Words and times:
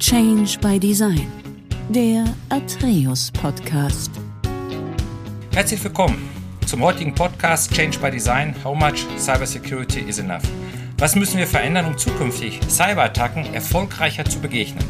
Change 0.00 0.58
by 0.62 0.80
Design, 0.80 1.30
der 1.90 2.24
Atreus 2.48 3.30
Podcast. 3.32 4.10
Herzlich 5.52 5.84
willkommen 5.84 6.26
zum 6.64 6.82
heutigen 6.82 7.14
Podcast 7.14 7.70
Change 7.70 7.98
by 7.98 8.10
Design. 8.10 8.54
How 8.64 8.74
much 8.74 9.04
Cybersecurity 9.18 10.00
is 10.00 10.18
enough? 10.18 10.42
Was 10.96 11.14
müssen 11.16 11.36
wir 11.36 11.46
verändern, 11.46 11.84
um 11.84 11.98
zukünftig 11.98 12.60
Cyberattacken 12.66 13.52
erfolgreicher 13.52 14.24
zu 14.24 14.40
begegnen? 14.40 14.82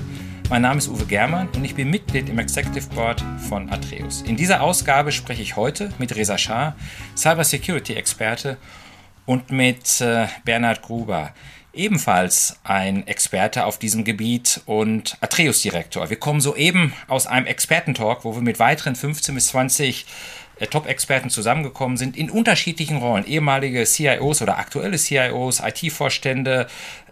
Mein 0.49 0.63
Name 0.63 0.79
ist 0.79 0.87
Uwe 0.87 1.05
Germann 1.07 1.49
und 1.57 1.65
ich 1.65 1.75
bin 1.75 1.91
Mitglied 1.91 2.29
im 2.29 2.39
Executive 2.39 2.87
Board 2.95 3.21
von 3.49 3.69
Atreus. 3.69 4.23
In 4.23 4.37
dieser 4.37 4.63
Ausgabe 4.63 5.11
spreche 5.11 5.43
ich 5.43 5.57
heute 5.57 5.91
mit 5.99 6.15
Reza 6.15 6.39
Shah, 6.39 6.77
Cybersecurity-Experte, 7.17 8.59
und 9.31 9.53
mit 9.53 10.01
äh, 10.01 10.27
Bernhard 10.45 10.83
Gruber, 10.83 11.33
ebenfalls 11.73 12.59
ein 12.65 13.07
Experte 13.07 13.65
auf 13.65 13.79
diesem 13.79 14.05
Gebiet 14.05 14.61
und 14.67 15.17
Atreus-Direktor. 15.21 16.11
Wir 16.11 16.19
kommen 16.19 16.41
soeben 16.41 16.93
aus 17.09 17.27
einem 17.27 17.47
Expertentalk, 17.47 18.25
wo 18.25 18.35
wir 18.35 18.43
mit 18.43 18.59
weiteren 18.59 18.97
15 18.97 19.35
bis 19.35 19.49
20 19.49 20.07
äh, 20.59 20.67
Top-Experten 20.67 21.31
zusammengekommen 21.31 21.97
sind 21.97 22.17
in 22.17 22.31
unterschiedlichen 22.31 22.99
Rollen. 22.99 23.27
Ehemalige 23.27 23.85
CIOs 23.85 24.43
oder 24.43 24.59
aktuelle 24.59 24.99
CIOs, 24.99 25.61
IT-Vorstände, 25.61 26.67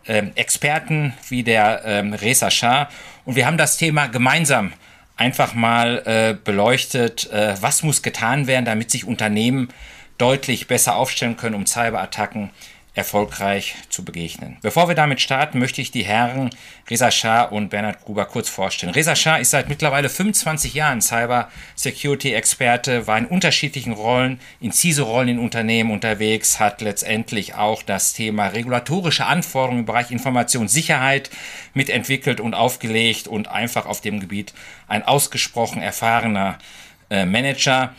ähm, 0.06 0.32
Experten 0.34 1.14
wie 1.28 1.42
der 1.42 1.82
ähm, 1.84 2.12
Reza 2.12 2.50
Shah. 2.50 2.88
Und 3.24 3.36
wir 3.36 3.46
haben 3.46 3.58
das 3.58 3.76
Thema 3.76 4.06
gemeinsam 4.06 4.72
einfach 5.16 5.54
mal 5.54 6.02
äh, 6.04 6.36
beleuchtet. 6.42 7.30
Äh, 7.30 7.56
was 7.60 7.82
muss 7.82 8.02
getan 8.02 8.46
werden, 8.46 8.64
damit 8.64 8.90
sich 8.90 9.04
Unternehmen 9.04 9.68
deutlich 10.16 10.66
besser 10.66 10.96
aufstellen 10.96 11.36
können, 11.36 11.54
um 11.54 11.66
Cyberattacken 11.66 12.50
erfolgreich 12.98 13.76
zu 13.88 14.04
begegnen. 14.04 14.58
Bevor 14.60 14.88
wir 14.88 14.96
damit 14.96 15.20
starten, 15.20 15.60
möchte 15.60 15.80
ich 15.80 15.92
die 15.92 16.02
Herren 16.02 16.50
Reza 16.90 17.12
Shah 17.12 17.44
und 17.44 17.70
Bernhard 17.70 18.04
Gruber 18.04 18.24
kurz 18.26 18.48
vorstellen. 18.48 18.92
Reza 18.92 19.14
Shah 19.14 19.36
ist 19.36 19.50
seit 19.50 19.68
mittlerweile 19.68 20.08
25 20.08 20.74
Jahren 20.74 21.00
Cyber 21.00 21.48
Security 21.76 22.34
Experte, 22.34 23.06
war 23.06 23.16
in 23.16 23.26
unterschiedlichen 23.26 23.92
Rollen, 23.92 24.40
in 24.60 24.72
CISO-Rollen 24.72 25.28
in 25.28 25.38
Unternehmen 25.38 25.92
unterwegs, 25.92 26.58
hat 26.58 26.80
letztendlich 26.80 27.54
auch 27.54 27.84
das 27.84 28.14
Thema 28.14 28.48
regulatorische 28.48 29.26
Anforderungen 29.26 29.80
im 29.80 29.86
Bereich 29.86 30.10
Informationssicherheit 30.10 31.30
mitentwickelt 31.74 32.40
und 32.40 32.54
aufgelegt 32.54 33.28
und 33.28 33.46
einfach 33.46 33.86
auf 33.86 34.00
dem 34.00 34.18
Gebiet 34.18 34.52
ein 34.88 35.04
ausgesprochen 35.04 35.80
erfahrener 35.80 36.58
äh, 37.10 37.24
Manager. 37.24 37.94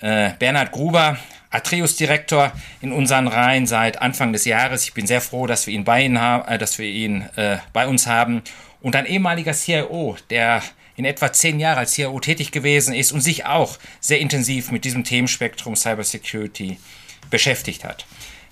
Äh, 0.00 0.30
Bernhard 0.40 0.72
Gruber 0.72 1.18
Atreus-Direktor 1.50 2.52
in 2.80 2.92
unseren 2.92 3.28
Reihen 3.28 3.66
seit 3.66 4.00
Anfang 4.00 4.32
des 4.32 4.44
Jahres. 4.44 4.84
Ich 4.84 4.94
bin 4.94 5.06
sehr 5.06 5.20
froh, 5.20 5.46
dass 5.46 5.66
wir 5.66 5.74
ihn 5.74 5.84
bei, 5.84 6.04
ihn 6.04 6.20
haben, 6.20 6.48
äh, 6.48 6.58
dass 6.58 6.78
wir 6.78 6.86
ihn 6.86 7.22
äh, 7.36 7.58
bei 7.72 7.86
uns 7.86 8.06
haben. 8.06 8.42
Und 8.80 8.96
ein 8.96 9.06
ehemaliger 9.06 9.52
CIO, 9.52 10.16
der 10.30 10.62
in 10.96 11.04
etwa 11.04 11.32
zehn 11.32 11.58
Jahren 11.58 11.78
als 11.78 11.92
CIO 11.92 12.18
tätig 12.20 12.52
gewesen 12.52 12.94
ist 12.94 13.12
und 13.12 13.20
sich 13.20 13.46
auch 13.46 13.78
sehr 14.00 14.20
intensiv 14.20 14.70
mit 14.70 14.84
diesem 14.84 15.04
Themenspektrum 15.04 15.74
Cybersecurity 15.74 16.78
beschäftigt 17.30 17.84
hat. 17.84 18.06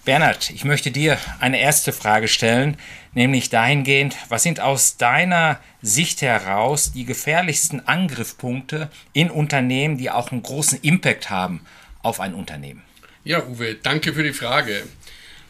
Bernhard, 0.05 0.51
ich 0.51 0.65
möchte 0.65 0.91
dir 0.91 1.19
eine 1.39 1.61
erste 1.61 1.93
Frage 1.93 2.29
stellen, 2.29 2.79
nämlich 3.13 3.51
dahingehend, 3.51 4.17
was 4.31 4.43
sind 4.43 4.61
aus 4.61 4.97
deiner 4.97 5.61
Sicht 5.83 6.23
heraus 6.23 6.93
die 6.93 7.05
gefährlichsten 7.05 7.87
Angriffspunkte 7.87 8.91
in 9.13 9.31
Unternehmen, 9.31 9.99
die 9.99 10.11
auch 10.11 10.33
einen 10.33 10.43
großen 10.43 10.81
Impact 10.81 11.29
haben 11.29 11.61
auf 12.03 12.21
ein 12.21 12.33
Unternehmen? 12.33 12.88
Ja, 13.29 13.47
Uwe, 13.47 13.75
danke 13.75 14.15
für 14.15 14.23
die 14.23 14.33
Frage. 14.33 14.85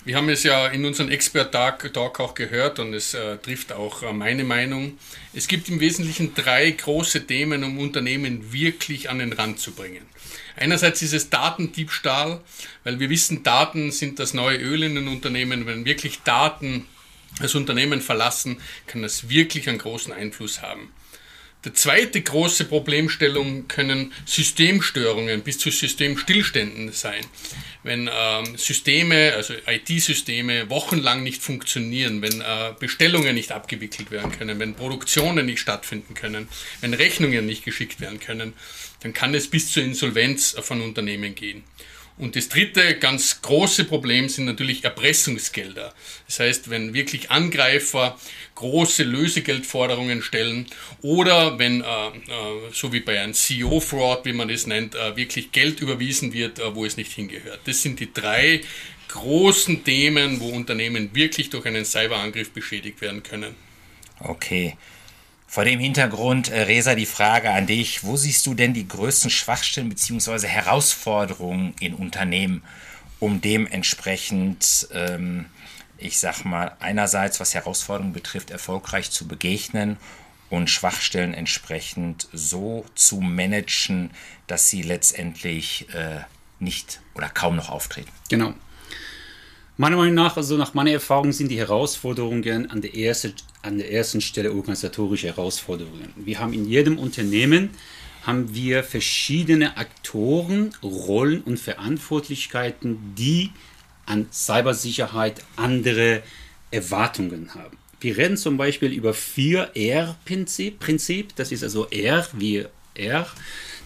Wir 0.05 0.17
haben 0.17 0.29
es 0.31 0.43
ja 0.43 0.67
in 0.67 0.85
unserem 0.85 1.13
Expert-Talk 1.13 2.19
auch 2.19 2.35
gehört 2.35 2.81
und 2.81 2.93
es 2.93 3.15
äh, 3.15 3.37
trifft 3.37 3.71
auch 3.71 4.03
äh, 4.03 4.13
meine 4.13 4.43
Meinung. 4.43 4.99
Es 5.33 5.47
gibt 5.47 5.69
im 5.69 5.79
Wesentlichen 5.79 6.35
drei 6.35 6.73
große 6.73 7.25
Themen, 7.25 7.63
um 7.63 7.79
Unternehmen 7.79 8.53
wirklich 8.53 9.11
an 9.11 9.21
den 9.21 9.33
Rand 9.33 9.61
zu 9.61 9.71
bringen. 9.71 10.05
Einerseits 10.57 11.03
ist 11.03 11.13
es 11.13 11.31
Datendiebstahl, 11.31 12.41
weil 12.83 12.99
wir 12.99 13.11
wissen, 13.11 13.45
Daten 13.45 13.93
sind 13.93 14.19
das 14.19 14.35
neue 14.35 14.59
Öl 14.59 14.83
in 14.83 14.97
den 14.97 15.07
Unternehmen. 15.07 15.65
Wenn 15.65 15.85
wirklich 15.85 16.23
Daten 16.25 16.85
das 17.41 17.55
Unternehmen 17.55 18.01
verlassen, 18.01 18.61
kann 18.89 19.03
das 19.03 19.29
wirklich 19.29 19.69
einen 19.69 19.79
großen 19.79 20.13
Einfluss 20.13 20.63
haben. 20.63 20.93
Die 21.65 21.73
zweite 21.73 22.23
große 22.23 22.67
Problemstellung 22.67 23.67
können 23.67 24.13
Systemstörungen 24.25 25.43
bis 25.43 25.59
zu 25.59 25.71
Systemstillständen 25.71 26.93
sein. 26.93 27.25
Wenn 27.83 28.11
ähm, 28.13 28.57
Systeme, 28.57 29.35
also 29.35 29.55
IT-Systeme, 29.67 30.69
wochenlang 30.69 31.23
nicht 31.23 31.43
funktionieren, 31.43 32.23
wenn 32.23 32.41
äh, 32.41 32.75
Bestellungen 32.79 33.35
nicht 33.35 33.53
abgewickelt 33.53 34.11
werden 34.11 34.33
können, 34.33 34.59
wenn 34.59 34.75
Produktionen 34.75 35.47
nicht 35.47 35.61
stattfinden 35.61 36.15
können, 36.15 36.49
wenn 36.81 36.95
Rechnungen 36.95 37.47
nicht 37.47 37.65
geschickt 37.65 38.01
werden 38.01 38.21
können, 38.21 38.55
dann 39.01 39.13
kann 39.13 39.35
es 39.35 39.49
bis 39.49 39.71
zur 39.71 39.85
Insolvenz 39.85 40.57
von 40.61 40.83
Unternehmen 40.83 41.35
gehen. 41.35 41.63
Und 42.19 42.35
das 42.35 42.49
dritte 42.49 42.97
ganz 42.97 43.43
große 43.43 43.85
Problem 43.85 44.29
sind 44.29 44.47
natürlich 44.47 44.85
Erpressungsgelder. 44.85 45.95
Das 46.27 46.41
heißt, 46.41 46.69
wenn 46.69 46.93
wirklich 46.93 47.31
Angreifer 47.31 48.19
große 48.57 49.05
Lösegeldforderungen 49.05 50.21
stellen 50.21 50.67
oder 51.01 51.59
wenn, 51.61 51.81
äh, 51.81 51.85
äh, 51.85 52.13
so 52.73 52.93
wie 52.93 53.01
bei 53.01 53.21
einem 53.21 53.35
CEO-Fraud, 53.35 54.25
wie 54.25 54.33
man 54.33 54.49
das 54.49 54.67
nennt, 54.67 54.97
äh, 54.97 55.17
wirklich 55.17 55.53
Geld 55.53 55.81
überwiesen 55.81 56.33
wird, 56.33 56.59
äh, 56.59 56.75
wo 56.75 56.85
es 56.85 56.97
nicht 56.97 57.13
hingehört. 57.13 57.61
Das 57.67 57.83
sind 57.83 58.01
die 58.01 58.13
drei 58.13 58.63
großen 59.07 59.85
Themen, 59.85 60.41
wo 60.41 60.49
Unternehmen 60.49 61.15
wirklich 61.15 61.51
durch 61.51 61.67
einen 61.67 61.85
Cyberangriff 61.85 62.51
beschädigt 62.51 63.01
werden 63.01 63.23
können. 63.23 63.55
Okay. 64.21 64.77
Vor 65.51 65.65
dem 65.65 65.81
Hintergrund, 65.81 66.51
äh, 66.51 66.61
Resa, 66.61 66.95
die 66.95 67.07
Frage 67.07 67.51
an 67.51 67.67
dich. 67.67 68.05
Wo 68.05 68.17
siehst 68.17 68.45
du 68.45 68.53
denn 68.53 68.75
die 68.75 68.87
größten 68.87 69.31
Schwachstellen 69.31 69.89
bzw. 69.89 70.47
Herausforderungen 70.47 71.75
in 71.81 71.95
Unternehmen, 71.95 72.63
um 73.19 73.41
dementsprechend, 73.41 74.89
ähm, 74.93 75.47
ich 75.97 76.19
sag 76.19 76.45
mal, 76.45 76.77
einerseits, 76.81 77.41
was 77.41 77.55
Herausforderungen 77.55 78.13
betrifft, 78.13 78.51
erfolgreich 78.51 79.11
zu 79.11 79.27
begegnen 79.27 79.97
und 80.51 80.69
Schwachstellen 80.69 81.33
entsprechend 81.33 82.29
so 82.35 82.85
zu 82.95 83.23
managen, 83.23 84.11
dass 84.49 84.69
sie 84.69 84.83
letztendlich 84.83 85.87
äh, 85.95 86.21
nicht 86.61 87.01
oder 87.15 87.31
kaum 87.31 87.57
noch 87.57 87.71
auftreten? 87.71 88.11
Genau. 88.29 88.53
Meiner 89.79 89.97
Meinung 89.97 90.15
nach, 90.15 90.37
also 90.37 90.57
nach 90.57 90.75
meiner 90.75 90.91
Erfahrung, 90.91 91.33
sind 91.33 91.53
die 91.53 91.59
Herausforderungen 91.59 92.69
an 92.69 92.83
der, 92.83 92.97
ersten, 92.97 93.33
an 93.63 93.79
der 93.79 93.93
ersten 93.93 94.21
Stelle 94.21 94.53
organisatorische 94.53 95.29
Herausforderungen. 95.29 96.13
Wir 96.17 96.39
haben 96.39 96.53
in 96.53 96.69
jedem 96.69 96.99
Unternehmen 96.99 97.71
haben 98.23 98.55
wir 98.55 98.85
verschiedene 98.85 99.77
Aktoren, 99.77 100.75
Rollen 100.83 101.41
und 101.43 101.59
Verantwortlichkeiten, 101.59 103.15
die 103.17 103.53
an 104.07 104.27
Cybersicherheit 104.33 105.43
andere 105.57 106.23
Erwartungen 106.71 107.55
haben. 107.55 107.79
Wir 108.01 108.17
reden 108.17 108.37
zum 108.37 108.57
Beispiel 108.57 108.93
über 108.93 109.13
4R-Prinzip. 109.13 110.79
Prinzip. 110.79 111.35
Das 111.37 111.53
ist 111.53 111.63
also 111.63 111.89
R 111.89 112.27
wie 112.33 112.65
R. 112.95 113.27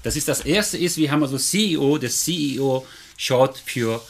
Das 0.03 0.17
ist 0.17 0.29
das 0.29 0.41
erste 0.41 0.77
ist, 0.77 0.97
wir 0.97 1.11
haben 1.11 1.23
also 1.23 1.39
CEO, 1.39 1.99
der 1.99 2.11
CEO 2.11 2.87
schaut 3.17 3.59
für 3.59 4.03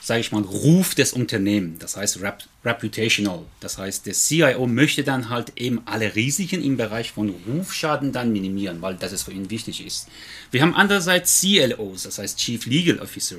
sage 0.00 0.20
ich 0.20 0.32
mal, 0.32 0.42
Ruf 0.42 0.94
des 0.94 1.12
Unternehmens, 1.12 1.78
das 1.78 1.96
heißt 1.96 2.20
Rep 2.20 2.44
reputational. 2.64 3.40
Das 3.60 3.78
heißt, 3.78 4.06
der 4.06 4.14
CIO 4.14 4.66
möchte 4.66 5.02
dann 5.02 5.30
halt 5.30 5.52
eben 5.56 5.80
alle 5.86 6.14
Risiken 6.14 6.62
im 6.62 6.76
Bereich 6.76 7.12
von 7.12 7.34
Rufschaden 7.48 8.12
dann 8.12 8.32
minimieren, 8.32 8.82
weil 8.82 8.96
das 8.96 9.12
es 9.12 9.22
für 9.22 9.32
ihn 9.32 9.50
wichtig 9.50 9.84
ist. 9.84 10.08
Wir 10.50 10.62
haben 10.62 10.74
andererseits 10.74 11.40
CLOs, 11.40 12.02
das 12.02 12.18
heißt 12.18 12.38
Chief 12.38 12.64
Legal 12.66 12.98
Officer 12.98 13.36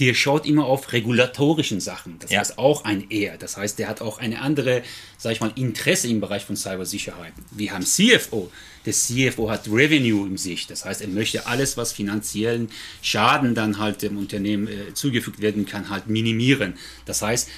der 0.00 0.14
schaut 0.14 0.46
immer 0.46 0.66
auf 0.66 0.92
regulatorischen 0.92 1.80
Sachen. 1.80 2.18
Das 2.18 2.30
ja. 2.30 2.40
heißt 2.40 2.58
auch 2.58 2.84
ein 2.84 3.10
Er. 3.10 3.38
Das 3.38 3.56
heißt, 3.56 3.78
der 3.78 3.88
hat 3.88 4.00
auch 4.00 4.18
eine 4.18 4.40
andere, 4.40 4.82
sage 5.18 5.34
ich 5.34 5.40
mal, 5.40 5.52
Interesse 5.54 6.08
im 6.08 6.20
Bereich 6.20 6.44
von 6.44 6.56
Cybersicherheit. 6.56 7.32
Wir 7.52 7.72
haben 7.72 7.84
CFO. 7.84 8.50
Der 8.86 8.92
CFO 8.92 9.50
hat 9.50 9.68
Revenue 9.68 10.26
im 10.26 10.36
Sicht. 10.36 10.70
Das 10.70 10.84
heißt, 10.84 11.00
er 11.00 11.08
möchte 11.08 11.46
alles, 11.46 11.76
was 11.76 11.92
finanziellen 11.92 12.70
Schaden 13.02 13.54
dann 13.54 13.78
halt 13.78 14.02
dem 14.02 14.18
Unternehmen 14.18 14.66
äh, 14.66 14.94
zugefügt 14.94 15.40
werden 15.40 15.64
kann, 15.64 15.90
halt 15.90 16.08
minimieren. 16.08 16.74
Das 17.06 17.22
heißt, 17.22 17.48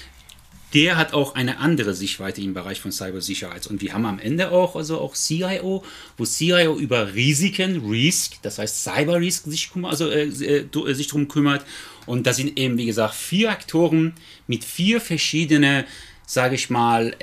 der 0.73 0.97
hat 0.97 1.13
auch 1.13 1.35
eine 1.35 1.59
andere 1.59 1.93
Sichtweite 1.93 2.41
im 2.41 2.53
Bereich 2.53 2.81
von 2.81 2.91
Cybersicherheit. 2.91 3.67
Und 3.67 3.81
wir 3.81 3.93
haben 3.93 4.05
am 4.05 4.19
Ende 4.19 4.51
auch, 4.51 4.75
also 4.75 4.99
auch 4.99 5.15
CIO, 5.15 5.83
wo 6.17 6.25
CIO 6.25 6.77
über 6.77 7.13
Risiken, 7.13 7.89
Risk, 7.89 8.41
das 8.41 8.59
heißt 8.59 8.83
Cyber 8.83 9.19
Risk 9.19 9.45
sich, 9.45 9.69
also, 9.83 10.09
äh, 10.09 10.25
äh, 10.25 10.93
sich 10.93 11.07
darum 11.07 11.27
kümmert. 11.27 11.65
Und 12.05 12.27
das 12.27 12.37
sind 12.37 12.57
eben, 12.59 12.77
wie 12.77 12.85
gesagt, 12.85 13.15
vier 13.15 13.51
Aktoren 13.51 14.13
mit 14.47 14.65
vier 14.65 14.99
verschiedenen, 14.99 15.85
sage 16.25 16.55
ich 16.55 16.69
mal, 16.69 17.15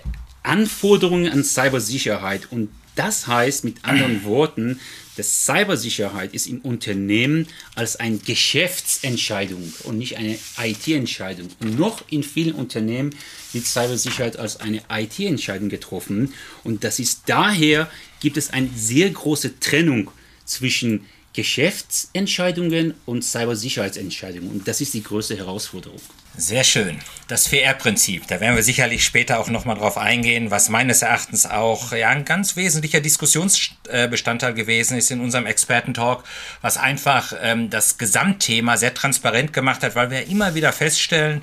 Anforderungen 0.43 1.31
an 1.31 1.45
Cybersicherheit. 1.45 2.51
Und 2.51 2.71
das 2.95 3.27
heißt 3.27 3.65
mit 3.65 3.85
anderen 3.85 4.25
Worten, 4.25 4.81
dass 5.17 5.45
Cybersicherheit 5.45 6.35
ist 6.35 6.47
im 6.47 6.61
Unternehmen 6.61 7.47
als 7.75 7.97
eine 7.97 8.19
Geschäftsentscheidung 8.19 9.73
und 9.85 9.99
nicht 9.99 10.17
eine 10.17 10.39
IT-Entscheidung. 10.61 11.49
Und 11.61 11.79
noch 11.79 12.03
in 12.11 12.23
vielen 12.23 12.55
Unternehmen 12.55 13.15
wird 13.53 13.67
Cybersicherheit 13.67 14.37
als 14.37 14.61
eine 14.61 14.83
IT-Entscheidung 14.91 15.69
getroffen. 15.69 16.35
Und 16.65 16.85
das 16.85 16.99
ist 16.99 17.23
daher, 17.27 17.91
gibt 18.21 18.37
es 18.37 18.51
eine 18.51 18.71
sehr 18.75 19.11
große 19.11 19.61
Trennung 19.61 20.11
zwischen 20.45 21.07
Geschäftsentscheidungen 21.33 22.95
und 23.07 23.25
Cybersicherheitsentscheidungen. 23.25 24.51
Und 24.51 24.69
das 24.69 24.81
ist 24.81 24.95
die 24.95 25.03
größte 25.03 25.37
Herausforderung. 25.37 26.01
Sehr 26.37 26.65
schön. 26.65 26.99
Das 27.29 27.49
4R-Prinzip, 27.49 28.27
da 28.27 28.41
werden 28.41 28.57
wir 28.57 28.65
sicherlich 28.65 29.05
später 29.05 29.39
auch 29.39 29.49
nochmal 29.49 29.77
drauf 29.77 29.97
eingehen, 29.97 30.51
was 30.51 30.69
meines 30.69 31.01
Erachtens 31.01 31.47
auch 31.47 31.93
ja, 31.93 32.09
ein 32.09 32.25
ganz 32.25 32.57
wesentlicher 32.57 33.01
Diskussionsbestandteil 33.01 34.53
gewesen 34.53 34.99
ist 34.99 35.13
in 35.13 35.21
unserem 35.21 35.47
Expertentalk, 35.47 36.25
was 36.61 36.77
einfach 36.77 37.33
ähm, 37.41 37.71
das 37.71 37.99
Gesamtthema 37.99 38.77
sehr 38.77 38.95
transparent 38.95 39.53
gemacht 39.53 39.85
hat, 39.85 39.95
weil 39.95 40.11
wir 40.11 40.27
immer 40.27 40.57
wieder 40.57 40.73
feststellen, 40.73 41.43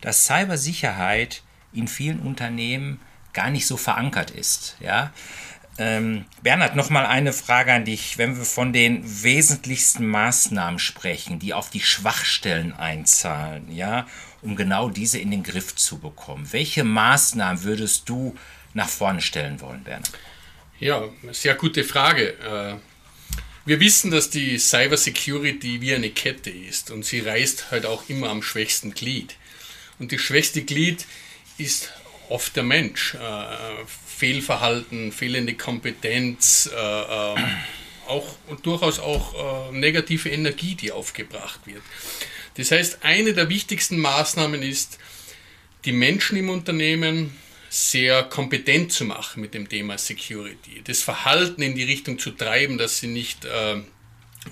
dass 0.00 0.26
Cybersicherheit 0.26 1.42
in 1.72 1.86
vielen 1.86 2.18
Unternehmen 2.18 3.00
gar 3.32 3.48
nicht 3.48 3.68
so 3.68 3.76
verankert 3.76 4.32
ist. 4.32 4.76
Ja? 4.80 5.12
Ähm, 5.78 6.26
Bernhard, 6.42 6.76
nochmal 6.76 7.06
eine 7.06 7.32
Frage 7.32 7.72
an 7.72 7.84
dich. 7.84 8.18
Wenn 8.18 8.36
wir 8.36 8.44
von 8.44 8.72
den 8.72 9.02
wesentlichsten 9.22 10.06
Maßnahmen 10.06 10.78
sprechen, 10.78 11.38
die 11.38 11.54
auf 11.54 11.70
die 11.70 11.80
Schwachstellen 11.80 12.74
einzahlen, 12.74 13.72
ja, 13.72 14.06
um 14.42 14.56
genau 14.56 14.90
diese 14.90 15.18
in 15.18 15.30
den 15.30 15.42
Griff 15.42 15.74
zu 15.74 15.98
bekommen, 15.98 16.48
welche 16.50 16.84
Maßnahmen 16.84 17.62
würdest 17.62 18.08
du 18.08 18.36
nach 18.74 18.88
vorne 18.88 19.20
stellen 19.20 19.60
wollen, 19.60 19.84
Bernhard? 19.84 20.10
Ja, 20.80 21.08
sehr 21.30 21.54
gute 21.54 21.84
Frage. 21.84 22.32
Äh, 22.40 22.76
wir 23.64 23.78
wissen, 23.78 24.10
dass 24.10 24.30
die 24.30 24.58
Cyber 24.58 24.96
Security 24.96 25.80
wie 25.80 25.94
eine 25.94 26.10
Kette 26.10 26.50
ist 26.50 26.90
und 26.90 27.04
sie 27.04 27.20
reißt 27.20 27.70
halt 27.70 27.86
auch 27.86 28.08
immer 28.08 28.30
am 28.30 28.42
schwächsten 28.42 28.92
Glied. 28.92 29.36
Und 30.00 30.10
das 30.10 30.20
schwächste 30.20 30.62
Glied 30.62 31.06
ist 31.58 31.92
oft 32.28 32.56
der 32.56 32.64
Mensch. 32.64 33.14
Äh, 33.14 33.86
Fehlverhalten, 34.16 35.12
fehlende 35.12 35.54
Kompetenz, 35.54 36.68
äh, 36.72 36.76
äh, 36.76 37.44
auch 38.08 38.36
und 38.48 38.66
durchaus 38.66 38.98
auch 38.98 39.70
negative 39.70 40.28
Energie, 40.28 40.74
die 40.74 40.90
aufgebracht 40.90 41.60
wird. 41.66 41.82
Das 42.56 42.70
heißt, 42.70 42.98
eine 43.02 43.32
der 43.32 43.48
wichtigsten 43.48 43.98
Maßnahmen 43.98 44.62
ist, 44.62 44.98
die 45.84 45.92
Menschen 45.92 46.36
im 46.36 46.50
Unternehmen 46.50 47.36
sehr 47.70 48.22
kompetent 48.24 48.92
zu 48.92 49.04
machen 49.04 49.40
mit 49.40 49.54
dem 49.54 49.68
Thema 49.68 49.96
Security, 49.96 50.82
das 50.84 51.02
Verhalten 51.02 51.62
in 51.62 51.74
die 51.74 51.84
Richtung 51.84 52.18
zu 52.18 52.30
treiben, 52.32 52.76
dass 52.76 52.98
sie 52.98 53.06
nicht 53.06 53.46
äh, 53.46 53.80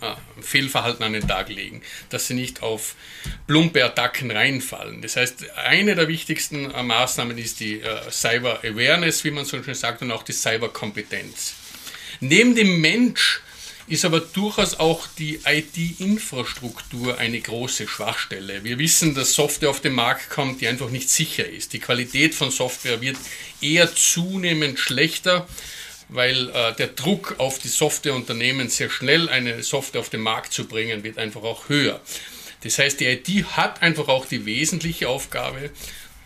äh, 0.01 0.15
Fehlverhalten 0.41 1.05
an 1.05 1.13
den 1.13 1.29
Tag 1.29 1.49
legen, 1.49 1.83
dass 2.09 2.29
sie 2.29 2.35
nicht 2.35 2.63
auf 2.63 2.95
plumpe 3.47 3.85
Attacken 3.85 4.31
reinfallen. 4.31 5.03
Das 5.03 5.17
heißt, 5.17 5.51
eine 5.57 5.97
der 5.97 6.09
wichtigsten 6.09 6.71
äh, 6.71 6.83
Maßnahmen 6.83 7.37
ist 7.37 7.61
die 7.61 7.81
äh, 7.81 8.11
Cyber 8.11 8.61
Awareness, 8.65 9.25
wie 9.25 9.33
man 9.33 9.45
so 9.45 9.63
schön 9.63 9.75
sagt, 9.75 10.01
und 10.01 10.13
auch 10.13 10.23
die 10.23 10.33
Cyber 10.33 10.73
Kompetenz. 10.73 11.55
Neben 12.21 12.55
dem 12.55 12.81
Mensch 12.81 13.41
ist 13.91 14.05
aber 14.05 14.21
durchaus 14.21 14.79
auch 14.79 15.07
die 15.19 15.41
IT-Infrastruktur 15.45 17.19
eine 17.19 17.41
große 17.41 17.89
Schwachstelle. 17.89 18.63
Wir 18.63 18.79
wissen, 18.79 19.15
dass 19.15 19.35
Software 19.35 19.71
auf 19.71 19.81
den 19.81 19.95
Markt 19.95 20.31
kommt, 20.31 20.61
die 20.61 20.69
einfach 20.69 20.91
nicht 20.91 21.11
sicher 21.11 21.47
ist. 21.47 21.73
Die 21.73 21.81
Qualität 21.81 22.35
von 22.35 22.51
Software 22.51 23.01
wird 23.01 23.17
eher 23.61 23.95
zunehmend 23.95 24.79
schlechter 24.79 25.47
weil 26.13 26.49
äh, 26.51 26.75
der 26.75 26.89
Druck 26.89 27.37
auf 27.39 27.59
die 27.59 27.69
Softwareunternehmen 27.69 28.69
sehr 28.69 28.91
schnell 28.91 29.29
eine 29.29 29.63
Software 29.63 30.01
auf 30.01 30.09
den 30.09 30.23
Markt 30.23 30.53
zu 30.53 30.67
bringen, 30.67 31.05
wird 31.05 31.19
einfach 31.19 31.45
auch 31.45 31.69
höher. 31.69 32.01
Das 32.63 32.79
heißt, 32.79 33.01
die 33.01 33.07
IT 33.07 33.29
hat 33.57 33.81
einfach 33.81 34.09
auch 34.09 34.27
die 34.27 34.45
wesentliche 34.45 35.09
Aufgabe, 35.09 35.71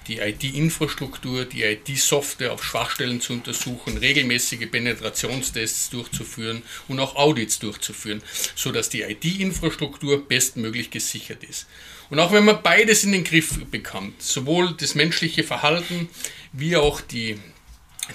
die 0.09 0.19
IT-Infrastruktur, 0.19 1.45
die 1.45 1.63
IT-Software 1.63 2.53
auf 2.53 2.65
Schwachstellen 2.65 3.21
zu 3.21 3.33
untersuchen, 3.33 3.97
regelmäßige 3.97 4.71
Penetrationstests 4.71 5.91
durchzuführen 5.91 6.63
und 6.89 7.01
auch 7.01 7.17
Audits 7.17 7.59
durchzuführen, 7.59 8.23
sodass 8.55 8.89
die 8.89 9.03
IT-Infrastruktur 9.03 10.29
bestmöglich 10.29 10.91
gesichert 10.91 11.45
ist. 11.45 11.67
Und 12.11 12.19
auch 12.19 12.33
wenn 12.33 12.45
man 12.45 12.63
beides 12.63 13.05
in 13.05 13.13
den 13.13 13.25
Griff 13.25 13.59
bekommt, 13.71 14.23
sowohl 14.23 14.75
das 14.75 14.95
menschliche 14.95 15.43
Verhalten 15.43 16.09
wie 16.53 16.77
auch 16.77 17.01
die, 17.01 17.39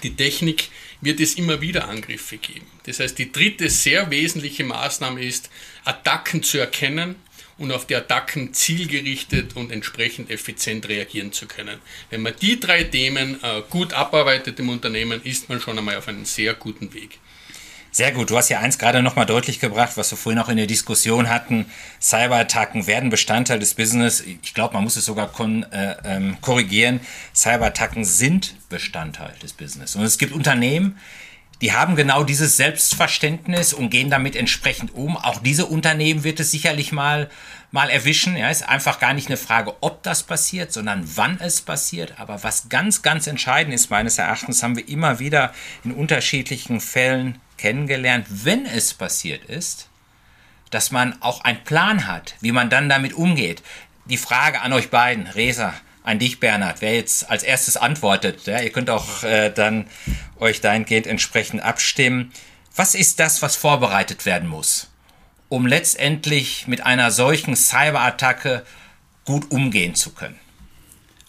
die 0.03 0.15
Technik, 0.15 0.69
wird 1.01 1.19
es 1.19 1.35
immer 1.35 1.61
wieder 1.61 1.87
Angriffe 1.87 2.37
geben. 2.37 2.65
Das 2.83 2.99
heißt, 2.99 3.17
die 3.17 3.31
dritte 3.31 3.69
sehr 3.69 4.11
wesentliche 4.11 4.63
Maßnahme 4.63 5.23
ist, 5.23 5.49
Attacken 5.85 6.43
zu 6.43 6.57
erkennen 6.57 7.15
und 7.59 7.71
auf 7.71 7.85
die 7.85 7.95
Attacken 7.95 8.53
zielgerichtet 8.53 9.55
und 9.55 9.71
entsprechend 9.71 10.31
effizient 10.31 10.87
reagieren 10.89 11.31
zu 11.31 11.45
können. 11.45 11.79
Wenn 12.09 12.21
man 12.21 12.33
die 12.41 12.59
drei 12.59 12.83
Themen 12.83 13.41
äh, 13.43 13.61
gut 13.69 13.93
abarbeitet 13.93 14.59
im 14.59 14.69
Unternehmen, 14.69 15.21
ist 15.23 15.49
man 15.49 15.61
schon 15.61 15.77
einmal 15.77 15.97
auf 15.97 16.07
einem 16.07 16.25
sehr 16.25 16.53
guten 16.53 16.93
Weg. 16.93 17.19
Sehr 17.91 18.11
gut. 18.11 18.29
Du 18.29 18.37
hast 18.37 18.49
ja 18.49 18.59
eins 18.59 18.77
gerade 18.77 19.01
nochmal 19.01 19.25
deutlich 19.25 19.59
gebracht, 19.59 19.93
was 19.95 20.11
wir 20.11 20.17
vorhin 20.17 20.39
auch 20.39 20.49
in 20.49 20.57
der 20.57 20.67
Diskussion 20.67 21.27
hatten. 21.27 21.65
Cyberattacken 21.99 22.85
werden 22.85 23.09
Bestandteil 23.09 23.57
des 23.57 23.73
Business. 23.73 24.21
Ich 24.21 24.53
glaube, 24.53 24.75
man 24.75 24.83
muss 24.83 24.95
es 24.95 25.05
sogar 25.05 25.31
äh, 25.71 25.95
ähm, 26.05 26.37
korrigieren. 26.39 26.99
Cyberattacken 27.33 28.05
sind 28.05 28.53
Bestandteil 28.69 29.33
des 29.41 29.53
Business. 29.53 29.95
Und 29.95 30.03
es 30.03 30.19
gibt 30.19 30.33
Unternehmen, 30.33 30.99
die 31.61 31.73
haben 31.73 31.95
genau 31.95 32.23
dieses 32.23 32.55
Selbstverständnis 32.55 33.73
und 33.73 33.89
gehen 33.89 34.09
damit 34.09 34.35
entsprechend 34.35 34.93
um. 34.93 35.17
Auch 35.17 35.39
diese 35.39 35.65
Unternehmen 35.65 36.23
wird 36.23 36.39
es 36.39 36.51
sicherlich 36.51 36.93
mal, 36.93 37.29
mal 37.71 37.89
erwischen. 37.89 38.37
Ja, 38.37 38.49
ist 38.49 38.67
einfach 38.67 38.99
gar 38.99 39.13
nicht 39.13 39.27
eine 39.27 39.35
Frage, 39.35 39.75
ob 39.81 40.01
das 40.03 40.23
passiert, 40.23 40.71
sondern 40.71 41.03
wann 41.15 41.37
es 41.41 41.61
passiert. 41.61 42.13
Aber 42.17 42.43
was 42.43 42.69
ganz, 42.69 43.01
ganz 43.01 43.27
entscheidend 43.27 43.73
ist, 43.73 43.89
meines 43.89 44.17
Erachtens, 44.17 44.63
haben 44.63 44.77
wir 44.77 44.87
immer 44.87 45.19
wieder 45.19 45.53
in 45.83 45.91
unterschiedlichen 45.91 46.79
Fällen 46.79 47.39
kennengelernt, 47.57 48.25
wenn 48.29 48.65
es 48.65 48.93
passiert 48.93 49.43
ist, 49.43 49.89
dass 50.69 50.91
man 50.91 51.21
auch 51.21 51.41
einen 51.41 51.63
Plan 51.65 52.07
hat, 52.07 52.35
wie 52.39 52.53
man 52.53 52.69
dann 52.69 52.87
damit 52.87 53.13
umgeht. 53.13 53.63
Die 54.05 54.17
Frage 54.17 54.61
an 54.61 54.71
euch 54.71 54.89
beiden, 54.89 55.27
Resa, 55.27 55.73
an 56.03 56.19
dich, 56.19 56.39
Bernhard, 56.39 56.81
wer 56.81 56.95
jetzt 56.95 57.29
als 57.29 57.43
erstes 57.43 57.77
antwortet. 57.77 58.45
Ja, 58.47 58.61
ihr 58.61 58.71
könnt 58.71 58.89
auch 58.89 59.23
äh, 59.23 59.49
dann 59.49 59.87
euch 60.39 60.61
dahingehend 60.61 61.07
entsprechend 61.07 61.61
abstimmen. 61.61 62.31
Was 62.75 62.95
ist 62.95 63.19
das, 63.19 63.41
was 63.41 63.55
vorbereitet 63.55 64.25
werden 64.25 64.47
muss, 64.47 64.89
um 65.49 65.67
letztendlich 65.67 66.67
mit 66.67 66.85
einer 66.85 67.11
solchen 67.11 67.55
Cyberattacke 67.55 68.63
gut 69.25 69.51
umgehen 69.51 69.95
zu 69.95 70.11
können? 70.11 70.39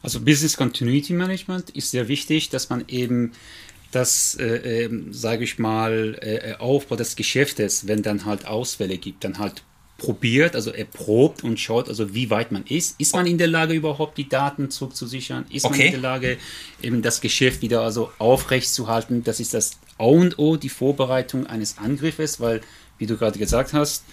Also 0.03 0.21
Business 0.21 0.57
Continuity 0.57 1.13
Management 1.13 1.71
ist 1.71 1.91
sehr 1.91 2.09
wichtig, 2.09 2.49
dass 2.49 2.71
man 2.71 2.85
eben 2.89 3.33
das, 3.91 4.37
äh, 4.37 4.85
äh, 4.85 4.91
sage 5.11 5.45
ich 5.45 5.59
mal, 5.59 6.17
äh, 6.23 6.55
Aufbau 6.59 6.97
des 6.97 7.17
Geschäftes, 7.17 7.87
wenn 7.87 8.03
dann 8.03 8.25
halt 8.25 8.47
Ausfälle 8.47 8.99
gibt, 8.99 9.25
dann 9.25 9.39
halt 9.39 9.63
probiert, 10.01 10.57
also 10.57 10.73
er 10.73 10.87
probt 10.87 11.45
und 11.45 11.61
schaut, 11.61 11.89
also 11.89 12.15
wie 12.15 12.31
weit 12.31 12.51
man 12.51 12.65
ist. 12.65 12.99
Ist 12.99 13.15
man 13.15 13.27
in 13.27 13.39
der 13.39 13.47
Lage, 13.47 13.75
überhaupt 13.75 14.19
die 14.19 14.29
Daten 14.29 14.71
zurückzusichern? 14.71 15.45
Ist 15.51 15.65
okay. 15.65 15.77
man 15.77 15.87
in 15.87 15.93
der 15.93 16.01
Lage, 16.01 16.39
eben 16.83 17.03
das 17.03 17.21
Geschäft 17.21 17.63
wieder 17.63 17.83
also 17.83 18.11
aufrecht 18.19 18.73
zu 18.73 18.89
halten? 18.89 19.23
Das 19.23 19.39
ist 19.39 19.55
das 19.55 19.79
A 19.99 20.05
und 20.05 20.39
O, 20.39 20.57
die 20.57 20.71
Vorbereitung 20.71 21.47
eines 21.47 21.79
Angriffes, 21.79 22.41
weil, 22.41 22.63
wie 22.99 23.07
du 23.07 23.17
gerade 23.17 23.39
gesagt 23.39 23.73
hast, 23.73 24.05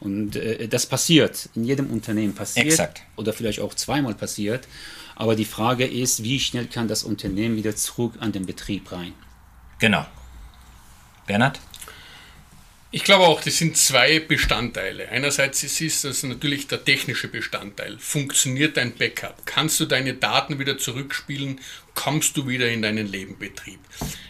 und 0.00 0.36
äh, 0.36 0.66
das 0.66 0.86
passiert, 0.86 1.48
in 1.54 1.64
jedem 1.64 1.90
Unternehmen 1.90 2.34
passiert 2.34 2.66
Exakt. 2.66 3.02
oder 3.16 3.32
vielleicht 3.32 3.60
auch 3.60 3.74
zweimal 3.74 4.14
passiert. 4.14 4.66
Aber 5.14 5.36
die 5.36 5.44
Frage 5.44 5.86
ist, 5.86 6.22
wie 6.22 6.40
schnell 6.40 6.66
kann 6.66 6.88
das 6.88 7.04
Unternehmen 7.04 7.56
wieder 7.56 7.76
zurück 7.76 8.14
an 8.18 8.32
den 8.32 8.46
Betrieb 8.46 8.90
rein? 8.90 9.12
Genau. 9.78 10.04
Bernhard? 11.26 11.60
Ich 12.94 13.04
glaube 13.04 13.26
auch, 13.26 13.40
das 13.40 13.56
sind 13.56 13.78
zwei 13.78 14.20
Bestandteile. 14.20 15.08
Einerseits 15.08 15.62
ist 15.62 16.04
das 16.04 16.22
natürlich 16.24 16.66
der 16.66 16.84
technische 16.84 17.26
Bestandteil. 17.26 17.96
Funktioniert 17.98 18.76
dein 18.76 18.92
Backup? 18.94 19.46
Kannst 19.46 19.80
du 19.80 19.86
deine 19.86 20.12
Daten 20.12 20.58
wieder 20.58 20.76
zurückspielen? 20.76 21.58
Kommst 21.94 22.36
du 22.36 22.46
wieder 22.46 22.68
in 22.68 22.82
deinen 22.82 23.10
Lebenbetrieb? 23.10 23.80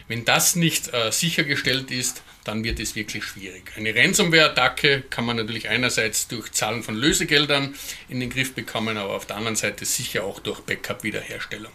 Wenn 0.07 0.23
das 0.23 0.55
nicht 0.55 0.93
äh, 0.93 1.11
sichergestellt 1.11 1.91
ist, 1.91 2.23
dann 2.45 2.63
wird 2.63 2.79
es 2.79 2.95
wirklich 2.95 3.25
schwierig. 3.25 3.73
Eine 3.75 3.93
Ransomware-Attacke 3.93 5.03
kann 5.09 5.25
man 5.25 5.35
natürlich 5.35 5.67
einerseits 5.67 6.29
durch 6.29 6.53
Zahlen 6.53 6.83
von 6.83 6.95
Lösegeldern 6.95 7.75
in 8.07 8.21
den 8.21 8.29
Griff 8.29 8.53
bekommen, 8.53 8.95
aber 8.95 9.13
auf 9.13 9.25
der 9.25 9.35
anderen 9.35 9.57
Seite 9.57 9.83
sicher 9.83 10.23
auch 10.23 10.39
durch 10.39 10.61
Backup-Wiederherstellung. 10.61 11.71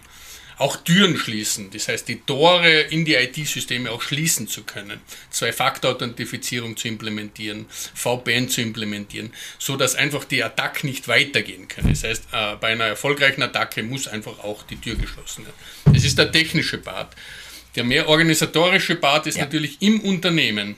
Auch 0.59 0.77
Türen 0.77 1.17
schließen, 1.17 1.71
das 1.71 1.87
heißt 1.89 2.09
die 2.09 2.21
Tore 2.21 2.81
in 2.81 3.05
die 3.05 3.15
IT-Systeme 3.15 3.91
auch 3.91 4.03
schließen 4.03 4.49
zu 4.49 4.65
können, 4.65 5.01
Zwei-Faktor-Authentifizierung 5.31 6.77
zu 6.77 6.89
implementieren, 6.89 7.67
VPN 7.95 8.49
zu 8.49 8.61
implementieren, 8.61 9.33
so 9.59 9.77
dass 9.77 9.95
einfach 9.95 10.25
die 10.25 10.43
Attacke 10.43 10.87
nicht 10.87 11.07
weitergehen 11.09 11.69
kann. 11.69 11.89
Das 11.89 12.03
heißt, 12.05 12.25
äh, 12.33 12.57
bei 12.57 12.69
einer 12.69 12.85
erfolgreichen 12.85 13.43
Attacke 13.43 13.83
muss 13.83 14.09
einfach 14.09 14.41
auch 14.41 14.63
die 14.65 14.77
Tür 14.81 14.97
geschlossen 14.97 15.45
werden. 15.45 15.95
Das 15.95 16.05
ist 16.05 16.19
der 16.19 16.33
technische 16.33 16.79
Part. 16.79 17.15
Der 17.77 17.85
mehr 17.85 18.09
organisatorische 18.09 18.97
Part 18.97 19.27
ist 19.29 19.37
Ja. 19.37 19.45
natürlich 19.45 19.81
im 19.81 20.01
Unternehmen 20.01 20.75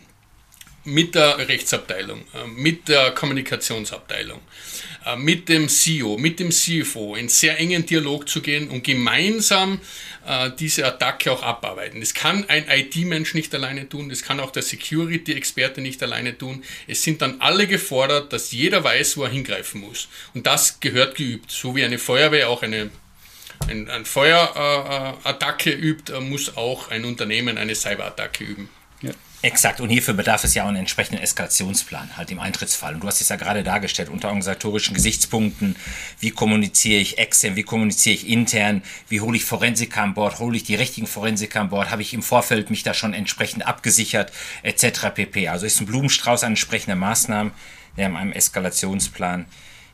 mit 0.85 1.15
der 1.15 1.39
Rechtsabteilung, 1.39 2.21
äh, 2.35 2.47
mit 2.47 2.89
der 2.89 3.11
Kommunikationsabteilung, 3.13 4.41
äh, 5.05 5.17
mit 5.17 5.49
dem 5.49 5.69
CEO, 5.69 6.17
mit 6.17 6.41
dem 6.41 6.51
CFO 6.51 7.17
in 7.17 7.29
sehr 7.29 7.59
engen 7.59 7.85
Dialog 7.85 8.29
zu 8.29 8.41
gehen 8.41 8.69
und 8.69 8.83
gemeinsam 8.83 9.81
äh, 10.27 10.51
diese 10.59 10.87
Attacke 10.87 11.33
auch 11.33 11.43
abarbeiten. 11.43 12.01
Das 12.01 12.15
kann 12.15 12.45
ein 12.49 12.65
IT-Mensch 12.69 13.35
nicht 13.35 13.55
alleine 13.55 13.89
tun, 13.89 14.09
das 14.09 14.23
kann 14.23 14.41
auch 14.41 14.51
der 14.51 14.63
Security-Experte 14.63 15.81
nicht 15.81 16.03
alleine 16.03 16.37
tun. 16.37 16.65
Es 16.87 17.03
sind 17.03 17.21
dann 17.21 17.41
alle 17.41 17.67
gefordert, 17.67 18.33
dass 18.33 18.53
jeder 18.53 18.83
weiß, 18.83 19.17
wo 19.17 19.25
er 19.25 19.31
hingreifen 19.31 19.83
muss. 19.83 20.09
Und 20.35 20.47
das 20.47 20.81
gehört 20.81 21.15
geübt, 21.15 21.51
so 21.51 21.77
wie 21.77 21.85
eine 21.85 21.99
Feuerwehr 21.99 22.49
auch 22.49 22.63
eine 22.63 22.91
ein, 23.69 23.91
ein 23.91 24.07
Feuerattacke 24.07 25.71
übt, 25.71 26.11
äh, 26.11 26.21
muss 26.21 26.57
auch 26.57 26.91
ein 26.91 27.05
Unternehmen 27.05 27.59
eine 27.59 27.75
Cyberattacke 27.75 28.43
üben. 28.43 28.71
Exakt, 29.43 29.81
und 29.81 29.89
hierfür 29.89 30.13
bedarf 30.13 30.45
es 30.45 30.53
ja 30.53 30.65
auch 30.65 30.69
einen 30.69 30.77
entsprechenden 30.77 31.23
Eskalationsplan, 31.23 32.19
halt 32.19 32.31
im 32.31 32.41
Eintrittsfall. 32.41 32.93
Und 32.93 33.01
du 33.01 33.07
hast 33.07 33.23
es 33.23 33.31
ja 33.31 33.37
gerade 33.37 33.63
dargestellt, 33.63 34.11
unter 34.11 34.29
organisatorischen 34.29 34.95
Gesichtspunkten, 34.95 35.77
wie 36.19 36.31
kommuniziere 36.31 37.01
ich 37.01 37.17
extern, 37.17 37.57
wie 37.57 37.63
kommuniziere 37.63 38.17
ich 38.17 38.29
intern, 38.29 38.83
wie 39.09 39.23
hole 39.23 39.39
ich 39.39 39.47
Forensiker 39.47 40.03
an 40.03 40.13
Bord, 40.13 40.41
hole 40.41 40.59
ich 40.59 40.65
die 40.65 40.75
richtigen 40.75 41.07
Forensiker 41.07 41.63
an 41.63 41.71
Bord, 41.71 41.91
habe 41.91 42.03
ich 42.03 42.13
im 42.13 42.23
Vorfeld 42.23 42.69
mich 42.69 42.83
da 42.83 42.93
schon 42.93 43.15
entsprechend 43.15 43.67
abgesichert, 43.67 44.31
etc. 44.63 45.09
pp. 45.15 45.49
Also 45.49 45.65
ist 45.65 45.81
ein 45.81 45.87
Blumenstrauß 45.87 46.45
an 46.45 46.53
entsprechenden 46.53 46.99
Maßnahmen, 46.99 47.55
der 47.97 48.09
in 48.09 48.17
einem 48.17 48.33
Eskalationsplan 48.33 49.47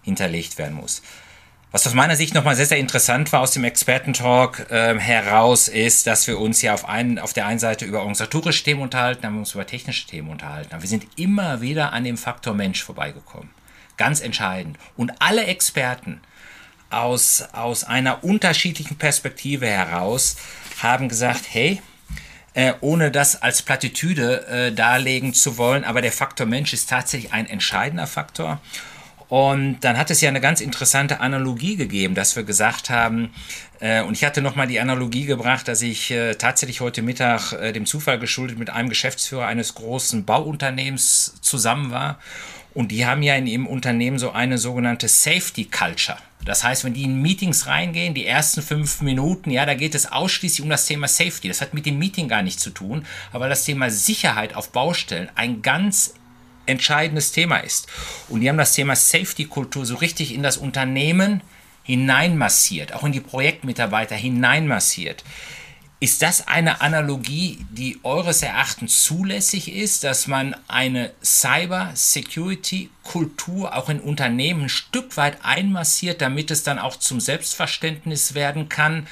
hinterlegt 0.03 0.59
werden 0.59 0.75
muss. 0.75 1.03
Was 1.76 1.87
aus 1.87 1.92
meiner 1.92 2.16
Sicht 2.16 2.33
nochmal 2.33 2.56
sehr, 2.56 2.64
sehr 2.64 2.78
interessant 2.78 3.35
war 3.35 3.40
aus 3.40 3.50
dem 3.50 3.62
Expertentalk 3.62 4.68
ähm, 4.71 4.99
heraus, 4.99 5.68
ist, 5.68 6.06
dass 6.06 6.26
wir 6.26 6.40
uns 6.40 6.62
ja 6.62 6.73
auf, 6.73 6.88
einen, 6.88 7.18
auf 7.18 7.35
der 7.35 7.45
einen 7.45 7.59
Seite 7.59 7.85
über 7.85 7.99
organisatorische 7.99 8.64
Themen 8.64 8.80
unterhalten, 8.80 9.26
haben 9.26 9.35
wir 9.35 9.40
uns 9.40 9.52
über 9.52 9.66
technische 9.66 10.06
Themen 10.06 10.30
unterhalten. 10.30 10.73
Aber 10.73 10.80
wir 10.80 10.88
sind 10.88 11.06
immer 11.16 11.61
wieder 11.61 11.92
an 11.92 12.04
dem 12.04 12.16
Faktor 12.16 12.54
Mensch 12.54 12.83
vorbeigekommen. 12.83 13.50
Ganz 13.99 14.23
entscheidend. 14.23 14.78
Und 14.97 15.12
alle 15.18 15.45
Experten 15.45 16.23
aus, 16.88 17.45
aus 17.52 17.85
einer 17.85 18.25
unterschiedlichen 18.25 18.97
Perspektive 18.97 19.66
heraus 19.66 20.37
haben 20.83 21.11
gesagt, 21.11 21.42
hey, 21.50 21.83
äh, 22.54 22.73
ohne 22.80 23.11
das 23.11 23.42
als 23.42 23.61
Plattitüde 23.61 24.47
äh, 24.47 24.73
darlegen 24.73 25.35
zu 25.35 25.59
wollen, 25.59 25.85
aber 25.85 26.00
der 26.00 26.12
Faktor 26.12 26.47
Mensch 26.47 26.73
ist 26.73 26.88
tatsächlich 26.88 27.35
ein 27.35 27.47
entscheidender 27.47 28.06
Faktor. 28.06 28.62
Und 29.28 29.80
dann 29.80 29.99
hat 29.99 30.11
es 30.11 30.21
ja 30.21 30.28
eine 30.28 30.40
ganz 30.40 30.61
interessante 30.61 31.21
Analogie 31.21 31.76
gegeben, 31.76 32.14
dass 32.14 32.37
wir 32.37 32.45
gesagt 32.45 32.90
haben, 32.90 33.30
äh, 33.80 34.02
und 34.02 34.14
ich 34.14 34.25
hatte 34.25 34.40
nochmal 34.40 34.68
die 34.68 34.80
Analogie 34.80 35.25
gebracht, 35.25 35.68
dass 35.68 35.83
ich 35.83 36.11
äh, 36.11 36.35
tatsächlich 36.35 36.80
heute 36.80 37.02
Mittag 37.02 37.52
äh, 37.52 37.73
dem 37.73 37.87
Zufall 37.87 38.18
geschuldet 38.18 38.59
mit 38.59 38.71
einem 38.71 38.88
Geschäftsführer 38.88 39.47
eines 39.47 39.75
großen 39.75 40.25
Bauunternehmens 40.25 41.35
zusammen 41.40 41.90
war. 41.90 42.18
Und 42.73 42.92
die 42.92 43.06
haben 43.06 43.23
ja 43.23 43.35
in 43.35 43.47
ihrem 43.47 43.66
Unternehmen 43.66 44.18
so 44.18 44.33
eine 44.33 44.59
sogenannte 44.59 45.09
Safety 45.09 45.64
Culture. 45.64 46.18
Das 46.45 46.62
heißt, 46.62 46.85
wenn 46.85 46.95
die 46.95 47.02
in 47.02 47.21
Meetings 47.23 47.66
reingehen, 47.66 48.14
die 48.14 48.26
ersten 48.26 48.62
fünf 48.62 49.00
Minuten, 49.00 49.50
ja, 49.50 49.66
da 49.66 49.75
geht 49.75 49.95
es 49.95 50.12
ausschließlich 50.12 50.62
um 50.62 50.71
das 50.71 50.87
Thema 50.87 51.09
Safety. 51.09 51.49
Das 51.49 51.61
hat 51.61 51.75
mit 51.75 51.87
dem 51.87 51.99
Meeting 51.99 52.28
gar 52.28 52.42
nichts 52.42 52.62
zu 52.62 52.71
tun, 52.71 53.04
aber 53.33 53.49
das 53.49 53.64
Thema 53.64 53.90
Sicherheit 53.90 54.54
auf 54.54 54.71
Baustellen 54.71 55.28
ein 55.35 55.62
ganz 55.62 56.14
entscheidendes 56.67 57.33
Thema 57.33 57.59
ist. 57.59 57.89
Und 58.29 58.41
die 58.41 58.49
haben 58.49 58.59
das 58.59 58.75
Thema 58.75 58.97
Safety-Kultur 58.97 59.87
so 59.87 59.95
richtig 59.97 60.35
in 60.35 60.43
das 60.43 60.57
Unternehmen 60.57 61.43
hineinmassiert, 61.83 62.93
auch 62.93 63.05
in 63.05 63.13
die 63.13 63.21
Projektmitarbeiter 63.21 64.17
hineinmassiert. 64.17 65.23
Ist 65.99 66.21
das 66.21 66.47
eine 66.47 66.83
Analogie, 66.83 67.65
die 67.71 67.99
eures 68.03 68.43
Erachtens 68.43 69.03
zulässig 69.03 69.73
ist, 69.73 70.05
dass 70.05 70.27
man 70.27 70.55
eine 70.69 71.11
Cyber-Security-Kultur 71.25 73.75
auch 73.75 73.89
in 73.89 74.01
Unternehmen 74.01 74.65
ein 74.65 74.69
Stück 74.69 75.17
weit 75.17 75.39
einmassiert, 75.43 76.21
damit 76.21 76.51
es 76.51 76.65
dann 76.65 76.79
auch 76.79 76.97
zum 76.97 77.19
Selbstverständnis 77.19 78.35
werden 78.35 78.69
kann, 78.69 79.07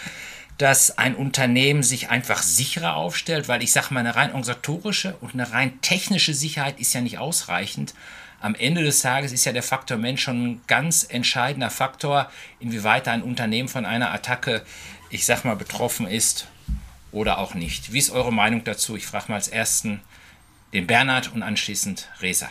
dass 0.59 0.99
ein 0.99 1.17
Unternehmen 1.17 1.83
sich 1.83 2.11
einfach 2.11 2.43
sicherer 2.43 2.97
aufstellt, 2.97 3.49
weil 3.49 3.63
ich 3.63 3.73
sage 3.73 3.93
mal, 3.93 4.01
eine 4.01 4.15
rein 4.15 4.31
organisatorische 4.31 5.17
und 5.21 5.35
eine 5.35 5.51
rein 5.51 5.81
technische 5.81 6.35
Sicherheit 6.35 6.79
ist 6.79 6.95
ja 6.95 7.01
nicht 7.01 7.19
ausreichend. 7.19 7.95
Am 8.41 8.55
Ende 8.55 8.83
des 8.83 9.01
Tages 9.01 9.33
ist 9.33 9.47
ja 9.47 9.53
der 9.53 9.63
Faktor 9.63 9.97
Mensch 9.97 10.23
schon 10.23 10.45
ein 10.45 10.61
ganz 10.67 11.07
entscheidender 11.09 11.71
Faktor, 11.71 12.31
inwieweit 12.61 13.09
ein 13.09 13.23
Unternehmen 13.23 13.69
von 13.69 13.87
einer 13.87 14.13
Attacke, 14.13 14.65
ich 15.11 15.25
sag 15.25 15.45
mal, 15.45 15.57
betroffen 15.57 16.07
ist 16.07 16.47
oder 17.11 17.39
auch 17.39 17.55
nicht. 17.55 17.93
Wie 17.93 17.99
ist 17.99 18.11
eure 18.11 18.33
Meinung 18.33 18.63
dazu? 18.65 18.97
Ich 18.97 19.07
frage 19.07 19.27
mal 19.29 19.37
als 19.37 19.49
ersten 19.49 20.03
den 20.73 20.87
Bernhard 20.87 21.33
und 21.33 21.43
anschließend 21.43 22.09
Resa. 22.21 22.49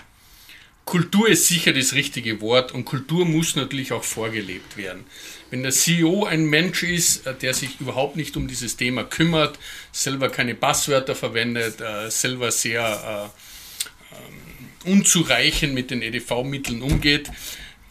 Kultur 0.86 1.30
ist 1.30 1.48
sicher 1.48 1.74
das 1.74 1.94
richtige 1.94 2.42
Wort 2.42 2.72
und 2.72 2.86
Kultur 2.86 3.25
muss 3.25 3.56
natürlich 3.56 3.94
auch 3.94 4.04
vorgelebt 4.04 4.75
werden. 4.75 5.06
Wenn 5.50 5.63
der 5.63 5.72
CEO 5.72 6.25
ein 6.25 6.46
Mensch 6.46 6.84
ist, 6.84 7.25
äh, 7.25 7.34
der 7.36 7.54
sich 7.54 7.80
überhaupt 7.80 8.16
nicht 8.16 8.36
um 8.36 8.48
dieses 8.48 8.75
Thema 8.75 9.04
kümmert, 9.04 9.58
selber 9.92 10.30
keine 10.30 10.56
Passwörter 10.56 11.16
verwendet, 11.16 11.80
äh, 11.80 12.10
selber 12.10 12.52
sehr 12.52 13.32
äh, 13.32 14.90
unzureichend 14.90 15.74
mit 15.74 15.92
den 15.92 16.02
EDV-Mitteln 16.02 16.82
umgeht, 16.82 17.30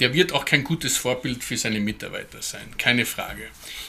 der 0.00 0.14
wird 0.14 0.32
auch 0.32 0.44
kein 0.44 0.64
gutes 0.64 0.96
Vorbild 0.96 1.44
für 1.44 1.56
seine 1.56 1.80
Mitarbeiter 1.80 2.42
sein, 2.42 2.76
keine 2.76 3.06
Frage. 3.06 3.44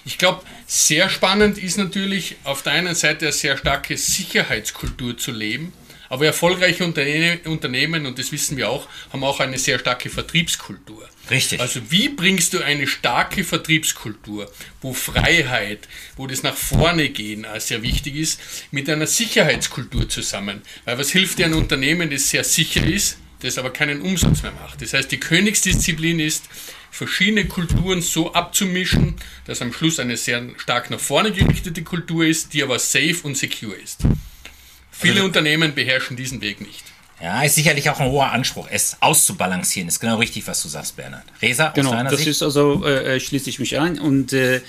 Ich 0.05 0.17
glaube, 0.17 0.43
sehr 0.67 1.09
spannend 1.09 1.57
ist 1.57 1.77
natürlich 1.77 2.35
auf 2.43 2.61
der 2.61 2.73
einen 2.73 2.95
Seite 2.95 3.25
eine 3.25 3.33
sehr 3.33 3.57
starke 3.57 3.97
Sicherheitskultur 3.97 5.17
zu 5.17 5.31
leben, 5.31 5.73
aber 6.13 6.27
erfolgreiche 6.27 6.85
Unterne 6.85 7.39
Unternehmen, 7.45 8.05
und 8.05 8.19
das 8.19 8.31
wissen 8.31 8.55
wir 8.55 8.69
auch, 8.69 8.87
haben 9.11 9.23
auch 9.23 9.39
eine 9.39 9.57
sehr 9.57 9.79
starke 9.79 10.11
Vertriebskultur. 10.11 11.09
Richtig. 11.31 11.59
Also 11.59 11.81
wie 11.89 12.07
bringst 12.07 12.53
du 12.53 12.63
eine 12.63 12.85
starke 12.85 13.43
Vertriebskultur, 13.43 14.51
wo 14.79 14.93
Freiheit, 14.93 15.87
wo 16.15 16.27
das 16.27 16.43
nach 16.43 16.55
vorne 16.55 17.09
gehen 17.09 17.47
sehr 17.57 17.81
wichtig 17.81 18.15
ist, 18.15 18.39
mit 18.69 18.87
einer 18.91 19.07
Sicherheitskultur 19.07 20.07
zusammen? 20.07 20.61
Weil 20.85 20.99
was 20.99 21.09
hilft 21.09 21.39
dir 21.39 21.47
ein 21.47 21.55
Unternehmen, 21.55 22.11
das 22.11 22.29
sehr 22.29 22.43
sicher 22.43 22.85
ist, 22.85 23.17
das 23.39 23.57
aber 23.57 23.71
keinen 23.73 24.03
Umsatz 24.03 24.43
mehr 24.43 24.51
macht? 24.51 24.83
Das 24.83 24.93
heißt, 24.93 25.11
die 25.11 25.19
Königsdisziplin 25.19 26.19
ist, 26.19 26.43
verschiedene 26.91 27.45
Kulturen 27.45 28.03
so 28.03 28.33
abzumischen, 28.33 29.15
dass 29.45 29.63
am 29.63 29.73
Schluss 29.73 29.99
eine 29.99 30.15
sehr 30.17 30.47
stark 30.57 30.91
nach 30.91 30.99
vorne 30.99 31.31
gerichtete 31.31 31.81
Kultur 31.81 32.23
ist, 32.23 32.53
die 32.53 32.61
aber 32.61 32.77
safe 32.77 33.17
und 33.23 33.35
secure 33.35 33.73
ist. 33.73 34.01
Viele 35.03 35.15
Also- 35.15 35.25
Unternehmen 35.27 35.73
beherrschen 35.75 36.17
diesen 36.17 36.41
Weg 36.41 36.59
nicht. 36.61 36.83
Ja, 37.21 37.41
ist 37.43 37.55
sicherlich 37.55 37.89
auch 37.89 37.99
ein 38.01 38.09
hoher 38.11 38.31
Anspruch, 38.31 38.67
es 38.69 38.97
auszubalancieren. 38.99 39.87
Ist 39.87 39.99
genau 40.01 40.17
richtig, 40.17 40.45
was 40.47 40.61
du 40.61 40.67
sagst, 40.67 40.95
Bernhard. 40.97 41.23
Resa, 41.41 41.69
aus 41.69 41.73
Genau, 41.75 41.91
deiner 41.91 42.09
das 42.09 42.19
Sicht? 42.19 42.31
ist 42.31 42.43
also, 42.43 42.83
äh, 42.85 43.15
äh, 43.15 43.19
schließe 43.19 43.49
ich 43.49 43.59
mich 43.59 43.79
ein. 43.79 43.97
Und 43.99 44.33
äh, 44.33 44.59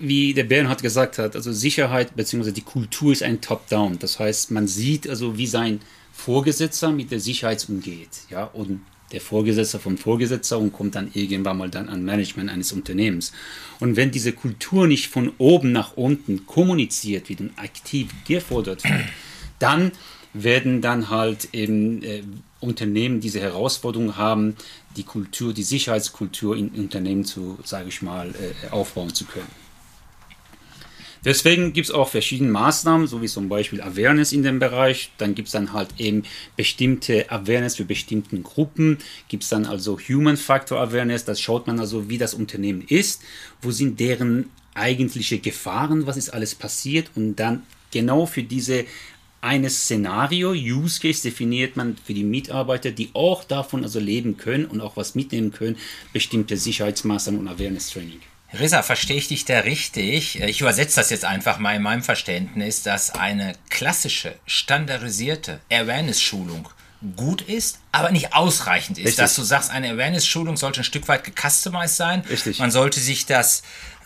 wie 0.00 0.34
der 0.34 0.42
Bernhard 0.44 0.82
gesagt 0.82 1.18
hat, 1.18 1.36
also 1.36 1.52
Sicherheit 1.52 2.16
bzw. 2.16 2.50
die 2.50 2.62
Kultur 2.62 3.12
ist 3.12 3.22
ein 3.22 3.40
Top-Down. 3.40 4.00
Das 4.00 4.18
heißt, 4.18 4.50
man 4.50 4.66
sieht 4.66 5.08
also, 5.08 5.38
wie 5.38 5.46
sein 5.46 5.80
Vorgesetzter 6.12 6.90
mit 6.90 7.12
der 7.12 7.20
Sicherheit 7.20 7.64
umgeht. 7.68 8.08
Ja, 8.28 8.44
und 8.44 8.80
der 9.12 9.20
Vorgesetzter 9.20 9.78
vom 9.78 9.96
Vorgesetzter 9.96 10.58
und 10.58 10.72
kommt 10.72 10.96
dann 10.96 11.10
irgendwann 11.14 11.58
mal 11.58 11.70
dann 11.70 11.88
an 11.88 12.02
Management 12.04 12.50
eines 12.50 12.72
Unternehmens. 12.72 13.30
Und 13.78 13.94
wenn 13.94 14.10
diese 14.10 14.32
Kultur 14.32 14.88
nicht 14.88 15.06
von 15.08 15.30
oben 15.38 15.70
nach 15.70 15.96
unten 15.96 16.46
kommuniziert 16.46 17.28
wird 17.28 17.40
und 17.40 17.56
aktiv 17.56 18.08
gefordert 18.26 18.82
wird, 18.82 19.04
dann 19.58 19.92
werden 20.32 20.80
dann 20.80 21.10
halt 21.10 21.48
eben 21.52 22.02
äh, 22.02 22.22
Unternehmen 22.60 23.20
diese 23.20 23.40
Herausforderung 23.40 24.16
haben, 24.16 24.56
die 24.96 25.04
Kultur, 25.04 25.52
die 25.54 25.62
Sicherheitskultur 25.62 26.56
in 26.56 26.70
Unternehmen 26.70 27.24
zu, 27.24 27.58
sage 27.64 27.88
ich 27.88 28.02
mal, 28.02 28.30
äh, 28.30 28.70
aufbauen 28.70 29.14
zu 29.14 29.24
können. 29.24 29.64
Deswegen 31.24 31.72
gibt 31.72 31.88
es 31.88 31.94
auch 31.94 32.10
verschiedene 32.10 32.50
Maßnahmen, 32.50 33.06
so 33.06 33.22
wie 33.22 33.28
zum 33.28 33.48
Beispiel 33.48 33.80
Awareness 33.80 34.32
in 34.32 34.42
dem 34.42 34.58
Bereich. 34.58 35.10
Dann 35.16 35.34
gibt 35.34 35.48
es 35.48 35.52
dann 35.52 35.72
halt 35.72 35.88
eben 35.96 36.24
bestimmte 36.54 37.30
Awareness 37.30 37.76
für 37.76 37.86
bestimmten 37.86 38.42
Gruppen. 38.42 38.98
Gibt 39.28 39.44
es 39.44 39.48
dann 39.48 39.64
also 39.64 39.98
Human 39.98 40.36
Factor 40.36 40.78
Awareness. 40.78 41.24
Das 41.24 41.40
schaut 41.40 41.66
man 41.66 41.80
also, 41.80 42.10
wie 42.10 42.18
das 42.18 42.34
Unternehmen 42.34 42.84
ist. 42.86 43.22
Wo 43.62 43.70
sind 43.70 44.00
deren 44.00 44.50
eigentliche 44.74 45.38
Gefahren? 45.38 46.06
Was 46.06 46.18
ist 46.18 46.28
alles 46.28 46.54
passiert? 46.54 47.10
Und 47.14 47.36
dann 47.36 47.62
genau 47.90 48.26
für 48.26 48.42
diese 48.42 48.84
eine 49.44 49.70
Szenario, 49.70 50.50
Use 50.52 51.00
Case 51.00 51.22
definiert 51.22 51.76
man 51.76 51.96
für 51.96 52.14
die 52.14 52.24
Mitarbeiter, 52.24 52.90
die 52.90 53.10
auch 53.12 53.44
davon 53.44 53.84
also 53.84 54.00
leben 54.00 54.36
können 54.36 54.64
und 54.64 54.80
auch 54.80 54.96
was 54.96 55.14
mitnehmen 55.14 55.52
können, 55.52 55.76
bestimmte 56.12 56.56
Sicherheitsmaßnahmen 56.56 57.40
und 57.40 57.48
Awareness 57.48 57.90
Training. 57.90 58.20
Risa, 58.58 58.82
verstehe 58.82 59.16
ich 59.16 59.28
dich 59.28 59.44
da 59.44 59.60
richtig? 59.60 60.40
Ich 60.40 60.60
übersetze 60.60 60.96
das 60.96 61.10
jetzt 61.10 61.24
einfach 61.24 61.58
mal 61.58 61.74
in 61.74 61.82
meinem 61.82 62.02
Verständnis, 62.02 62.82
dass 62.82 63.10
eine 63.10 63.54
klassische, 63.68 64.36
standardisierte 64.46 65.60
Awareness-Schulung 65.70 66.68
gut 67.16 67.42
ist, 67.42 67.80
aber 67.92 68.10
nicht 68.12 68.32
ausreichend 68.32 68.98
ist. 68.98 69.06
Richtig. 69.06 69.16
Dass 69.22 69.34
du 69.34 69.42
sagst, 69.42 69.70
eine 69.70 69.90
Awareness-Schulung 69.90 70.56
sollte 70.56 70.80
ein 70.80 70.84
Stück 70.84 71.08
weit 71.08 71.24
gecustomized 71.24 71.96
sein. 71.96 72.20
Richtig. 72.30 72.60
Man 72.60 72.70
sollte 72.70 73.00
sich 73.00 73.26
das, 73.26 73.62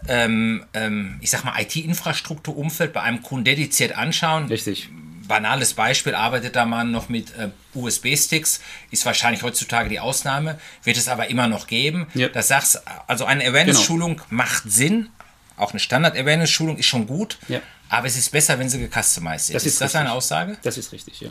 ähm, 0.09 0.64
ähm, 0.73 1.18
ich 1.21 1.30
sag 1.30 1.45
mal, 1.45 1.61
IT-Infrastrukturumfeld 1.61 2.92
bei 2.92 3.02
einem 3.02 3.23
Kunden 3.23 3.45
dediziert 3.45 3.97
anschauen. 3.97 4.47
Richtig. 4.47 4.88
Banales 5.28 5.75
Beispiel, 5.75 6.14
arbeitet 6.14 6.56
da 6.56 6.64
man 6.64 6.90
noch 6.90 7.08
mit 7.08 7.30
äh, 7.37 7.50
USB-Sticks, 7.75 8.61
ist 8.90 9.06
wahrscheinlich 9.06 9.42
heutzutage 9.42 9.88
die 9.88 10.00
Ausnahme, 10.00 10.58
wird 10.85 10.97
es 10.97 11.06
aber 11.08 11.28
immer 11.28 11.47
noch 11.47 11.66
geben. 11.66 12.06
Ja. 12.14 12.28
Das 12.28 12.49
sagst, 12.49 12.82
also 13.06 13.25
eine 13.26 13.44
Awareness-Schulung 13.47 14.20
macht 14.30 14.64
Sinn, 14.70 15.11
auch 15.56 15.70
eine 15.73 15.80
Standard-Awareness-Schulung 15.80 16.78
ist 16.78 16.87
schon 16.87 17.06
gut, 17.06 17.38
Ja. 17.49 17.61
aber 17.88 18.06
es 18.06 18.16
ist 18.16 18.30
besser, 18.32 18.58
wenn 18.58 18.68
sie 18.68 18.78
gecustomized 18.78 19.50
ist. 19.50 19.54
Das 19.54 19.62
ist 19.66 19.73
ist 19.75 19.80
das 19.82 19.94
eine 19.94 20.12
Aussage? 20.12 20.56
Das 20.62 20.78
ist 20.78 20.92
richtig, 20.92 21.20
ja. 21.20 21.28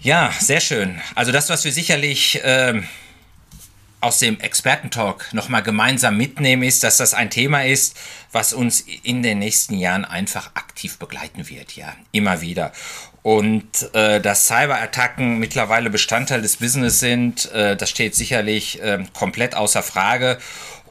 Ja, 0.00 0.32
sehr 0.38 0.60
schön. 0.60 1.00
Also 1.14 1.32
das, 1.32 1.48
was 1.48 1.64
wir 1.64 1.72
sicherlich 1.72 2.40
ähm, 2.44 2.86
aus 4.00 4.18
dem 4.18 4.38
Expertentalk 4.38 5.32
nochmal 5.32 5.62
gemeinsam 5.62 6.16
mitnehmen, 6.16 6.62
ist, 6.62 6.84
dass 6.84 6.98
das 6.98 7.14
ein 7.14 7.30
Thema 7.30 7.64
ist, 7.64 7.96
was 8.30 8.52
uns 8.52 8.80
in 9.02 9.22
den 9.22 9.38
nächsten 9.40 9.74
Jahren 9.78 10.04
einfach 10.04 10.50
aktiv 10.54 10.98
begleiten 10.98 11.48
wird, 11.48 11.72
ja, 11.72 11.94
immer 12.12 12.40
wieder. 12.40 12.72
Und 13.22 13.94
äh, 13.94 14.20
dass 14.20 14.46
Cyberattacken 14.46 15.38
mittlerweile 15.38 15.90
Bestandteil 15.90 16.40
des 16.40 16.56
Business 16.56 17.00
sind, 17.00 17.50
äh, 17.52 17.76
das 17.76 17.90
steht 17.90 18.14
sicherlich 18.14 18.80
äh, 18.80 19.04
komplett 19.12 19.54
außer 19.54 19.82
Frage. 19.82 20.38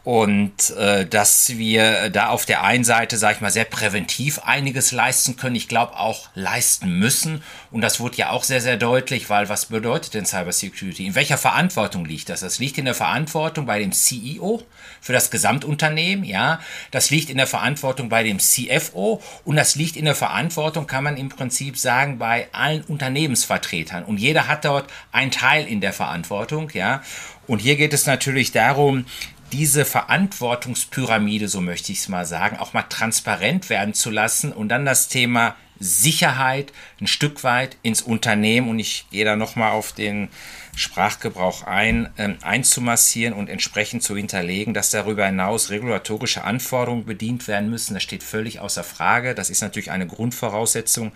Und 0.07 0.69
äh, 0.77 1.05
dass 1.05 1.57
wir 1.57 2.09
da 2.09 2.29
auf 2.29 2.45
der 2.45 2.63
einen 2.63 2.85
Seite, 2.85 3.17
sage 3.17 3.35
ich 3.35 3.41
mal, 3.41 3.51
sehr 3.51 3.65
präventiv 3.65 4.39
einiges 4.39 4.93
leisten 4.93 5.35
können, 5.35 5.57
ich 5.57 5.67
glaube 5.67 5.99
auch 5.99 6.29
leisten 6.33 6.97
müssen. 6.97 7.43
Und 7.71 7.81
das 7.81 7.99
wurde 7.99 8.15
ja 8.15 8.29
auch 8.29 8.45
sehr, 8.45 8.61
sehr 8.61 8.77
deutlich, 8.77 9.29
weil 9.29 9.49
was 9.49 9.65
bedeutet 9.65 10.13
denn 10.13 10.25
Cybersecurity? 10.25 11.05
In 11.05 11.15
welcher 11.15 11.37
Verantwortung 11.37 12.05
liegt 12.05 12.29
das? 12.29 12.39
Das 12.39 12.57
liegt 12.57 12.77
in 12.77 12.85
der 12.85 12.93
Verantwortung 12.93 13.65
bei 13.65 13.79
dem 13.79 13.91
CEO 13.91 14.63
für 15.01 15.11
das 15.11 15.29
Gesamtunternehmen, 15.29 16.23
ja. 16.23 16.61
Das 16.91 17.09
liegt 17.09 17.29
in 17.29 17.35
der 17.35 17.45
Verantwortung 17.45 18.07
bei 18.07 18.23
dem 18.23 18.39
CFO 18.39 19.21
und 19.43 19.57
das 19.57 19.75
liegt 19.75 19.97
in 19.97 20.05
der 20.05 20.15
Verantwortung, 20.15 20.87
kann 20.87 21.03
man 21.03 21.17
im 21.17 21.27
Prinzip 21.27 21.77
sagen, 21.77 22.17
bei 22.17 22.47
allen 22.53 22.83
Unternehmensvertretern. 22.83 24.05
Und 24.05 24.21
jeder 24.21 24.47
hat 24.47 24.63
dort 24.63 24.89
einen 25.11 25.31
Teil 25.31 25.67
in 25.67 25.81
der 25.81 25.91
Verantwortung, 25.91 26.69
ja. 26.73 27.03
Und 27.45 27.59
hier 27.59 27.77
geht 27.77 27.93
es 27.93 28.05
natürlich 28.05 28.51
darum, 28.51 29.05
diese 29.51 29.85
Verantwortungspyramide, 29.85 31.47
so 31.47 31.61
möchte 31.61 31.91
ich 31.91 31.99
es 31.99 32.09
mal 32.09 32.25
sagen, 32.25 32.57
auch 32.57 32.73
mal 32.73 32.83
transparent 32.83 33.69
werden 33.69 33.93
zu 33.93 34.09
lassen 34.09 34.51
und 34.51 34.69
dann 34.69 34.85
das 34.85 35.07
Thema 35.07 35.55
Sicherheit 35.79 36.73
ein 36.99 37.07
Stück 37.07 37.43
weit 37.43 37.77
ins 37.83 38.01
Unternehmen 38.01 38.69
und 38.69 38.79
ich 38.79 39.05
gehe 39.11 39.25
da 39.25 39.35
nochmal 39.35 39.71
auf 39.71 39.91
den 39.91 40.29
Sprachgebrauch 40.75 41.63
ein, 41.63 42.09
ähm, 42.17 42.37
einzumassieren 42.41 43.33
und 43.33 43.49
entsprechend 43.49 44.03
zu 44.03 44.15
hinterlegen, 44.15 44.73
dass 44.73 44.91
darüber 44.91 45.25
hinaus 45.25 45.69
regulatorische 45.69 46.43
Anforderungen 46.43 47.05
bedient 47.05 47.47
werden 47.47 47.69
müssen. 47.69 47.93
Das 47.93 48.03
steht 48.03 48.23
völlig 48.23 48.59
außer 48.59 48.83
Frage. 48.83 49.33
Das 49.33 49.49
ist 49.49 49.61
natürlich 49.61 49.91
eine 49.91 50.07
Grundvoraussetzung. 50.07 51.11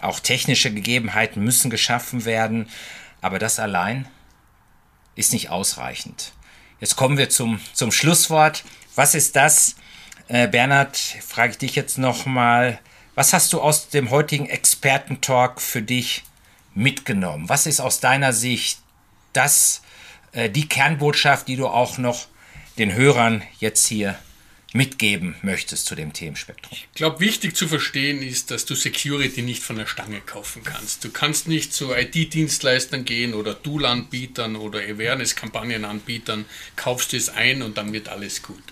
Auch 0.00 0.20
technische 0.20 0.72
Gegebenheiten 0.72 1.42
müssen 1.42 1.70
geschaffen 1.70 2.24
werden, 2.24 2.68
aber 3.22 3.38
das 3.38 3.58
allein 3.58 4.06
ist 5.14 5.32
nicht 5.32 5.50
ausreichend. 5.50 6.32
Jetzt 6.80 6.96
kommen 6.96 7.16
wir 7.16 7.30
zum, 7.30 7.60
zum 7.72 7.90
Schlusswort. 7.90 8.64
Was 8.94 9.14
ist 9.14 9.36
das? 9.36 9.76
Äh, 10.28 10.48
Bernhard, 10.48 10.96
frage 10.96 11.52
ich 11.52 11.58
dich 11.58 11.74
jetzt 11.74 11.96
nochmal. 11.96 12.78
Was 13.14 13.32
hast 13.32 13.52
du 13.52 13.60
aus 13.60 13.88
dem 13.88 14.10
heutigen 14.10 14.46
Expertentalk 14.46 15.60
für 15.62 15.80
dich 15.80 16.24
mitgenommen? 16.74 17.48
Was 17.48 17.66
ist 17.66 17.80
aus 17.80 18.00
deiner 18.00 18.34
Sicht 18.34 18.80
das, 19.32 19.82
äh, 20.32 20.50
die 20.50 20.68
Kernbotschaft, 20.68 21.48
die 21.48 21.56
du 21.56 21.66
auch 21.66 21.96
noch 21.96 22.26
den 22.76 22.92
Hörern 22.92 23.42
jetzt 23.58 23.86
hier 23.86 24.18
mitgeben 24.76 25.34
möchtest 25.42 25.86
zu 25.86 25.94
dem 25.94 26.12
Themenspektrum? 26.12 26.76
Ich 26.76 26.92
glaube, 26.94 27.20
wichtig 27.20 27.56
zu 27.56 27.66
verstehen 27.66 28.22
ist, 28.22 28.50
dass 28.50 28.66
du 28.66 28.74
Security 28.74 29.42
nicht 29.42 29.62
von 29.62 29.76
der 29.76 29.86
Stange 29.86 30.20
kaufen 30.20 30.62
kannst. 30.64 31.04
Du 31.04 31.10
kannst 31.10 31.48
nicht 31.48 31.72
zu 31.72 31.94
IT-Dienstleistern 31.94 33.04
gehen 33.04 33.34
oder 33.34 33.60
Tool-Anbietern 33.60 34.56
oder 34.56 34.80
Awareness-Kampagnenanbietern, 34.80 36.44
kaufst 36.76 37.14
es 37.14 37.28
ein 37.28 37.62
und 37.62 37.78
dann 37.78 37.92
wird 37.92 38.08
alles 38.08 38.42
gut. 38.42 38.62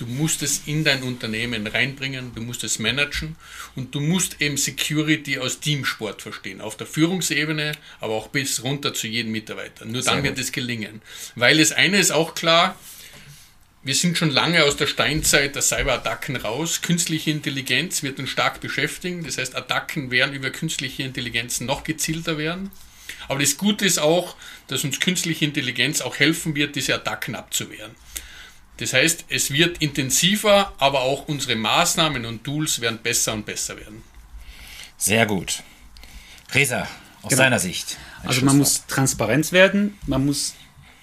Du 0.00 0.06
musst 0.06 0.42
es 0.42 0.62
in 0.64 0.82
dein 0.82 1.02
Unternehmen 1.02 1.66
reinbringen, 1.66 2.32
du 2.34 2.40
musst 2.40 2.64
es 2.64 2.78
managen 2.78 3.36
und 3.76 3.94
du 3.94 4.00
musst 4.00 4.40
eben 4.40 4.56
Security 4.56 5.38
aus 5.38 5.60
Teamsport 5.60 6.22
verstehen, 6.22 6.62
auf 6.62 6.74
der 6.78 6.86
Führungsebene, 6.86 7.72
aber 8.00 8.14
auch 8.14 8.28
bis 8.28 8.62
runter 8.62 8.94
zu 8.94 9.08
jedem 9.08 9.32
Mitarbeiter. 9.32 9.84
Nur 9.84 10.00
dann 10.00 10.22
wird 10.22 10.38
es 10.38 10.52
gelingen. 10.52 11.02
Weil 11.34 11.58
das 11.58 11.72
eine 11.72 11.98
ist 11.98 12.12
auch 12.12 12.34
klar, 12.34 12.78
wir 13.82 13.94
sind 13.94 14.18
schon 14.18 14.30
lange 14.30 14.64
aus 14.64 14.76
der 14.76 14.86
Steinzeit 14.86 15.54
der 15.54 15.62
Cyberattacken 15.62 16.36
raus. 16.36 16.82
Künstliche 16.82 17.30
Intelligenz 17.30 18.02
wird 18.02 18.18
uns 18.18 18.28
stark 18.30 18.60
beschäftigen. 18.60 19.24
Das 19.24 19.38
heißt, 19.38 19.56
Attacken 19.56 20.10
werden 20.10 20.34
über 20.34 20.50
künstliche 20.50 21.02
Intelligenz 21.02 21.60
noch 21.60 21.82
gezielter 21.84 22.36
werden. 22.36 22.70
Aber 23.28 23.40
das 23.40 23.56
Gute 23.56 23.86
ist 23.86 23.98
auch, 23.98 24.36
dass 24.66 24.84
uns 24.84 25.00
künstliche 25.00 25.44
Intelligenz 25.44 26.00
auch 26.02 26.18
helfen 26.18 26.54
wird, 26.54 26.76
diese 26.76 26.94
Attacken 26.94 27.34
abzuwehren. 27.34 27.92
Das 28.76 28.92
heißt, 28.92 29.26
es 29.28 29.50
wird 29.50 29.78
intensiver, 29.78 30.74
aber 30.78 31.00
auch 31.02 31.28
unsere 31.28 31.56
Maßnahmen 31.56 32.24
und 32.24 32.44
Tools 32.44 32.80
werden 32.80 32.98
besser 33.02 33.32
und 33.32 33.46
besser 33.46 33.76
werden. 33.76 34.02
Sehr 34.96 35.26
gut. 35.26 35.62
Resa, 36.52 36.88
aus 37.22 37.30
Genau. 37.30 37.42
deiner 37.42 37.58
Sicht. 37.58 37.98
Also 38.24 38.44
man 38.44 38.58
muss 38.58 38.86
transparent 38.86 39.52
werden, 39.52 39.98
man 40.06 40.26
muss 40.26 40.54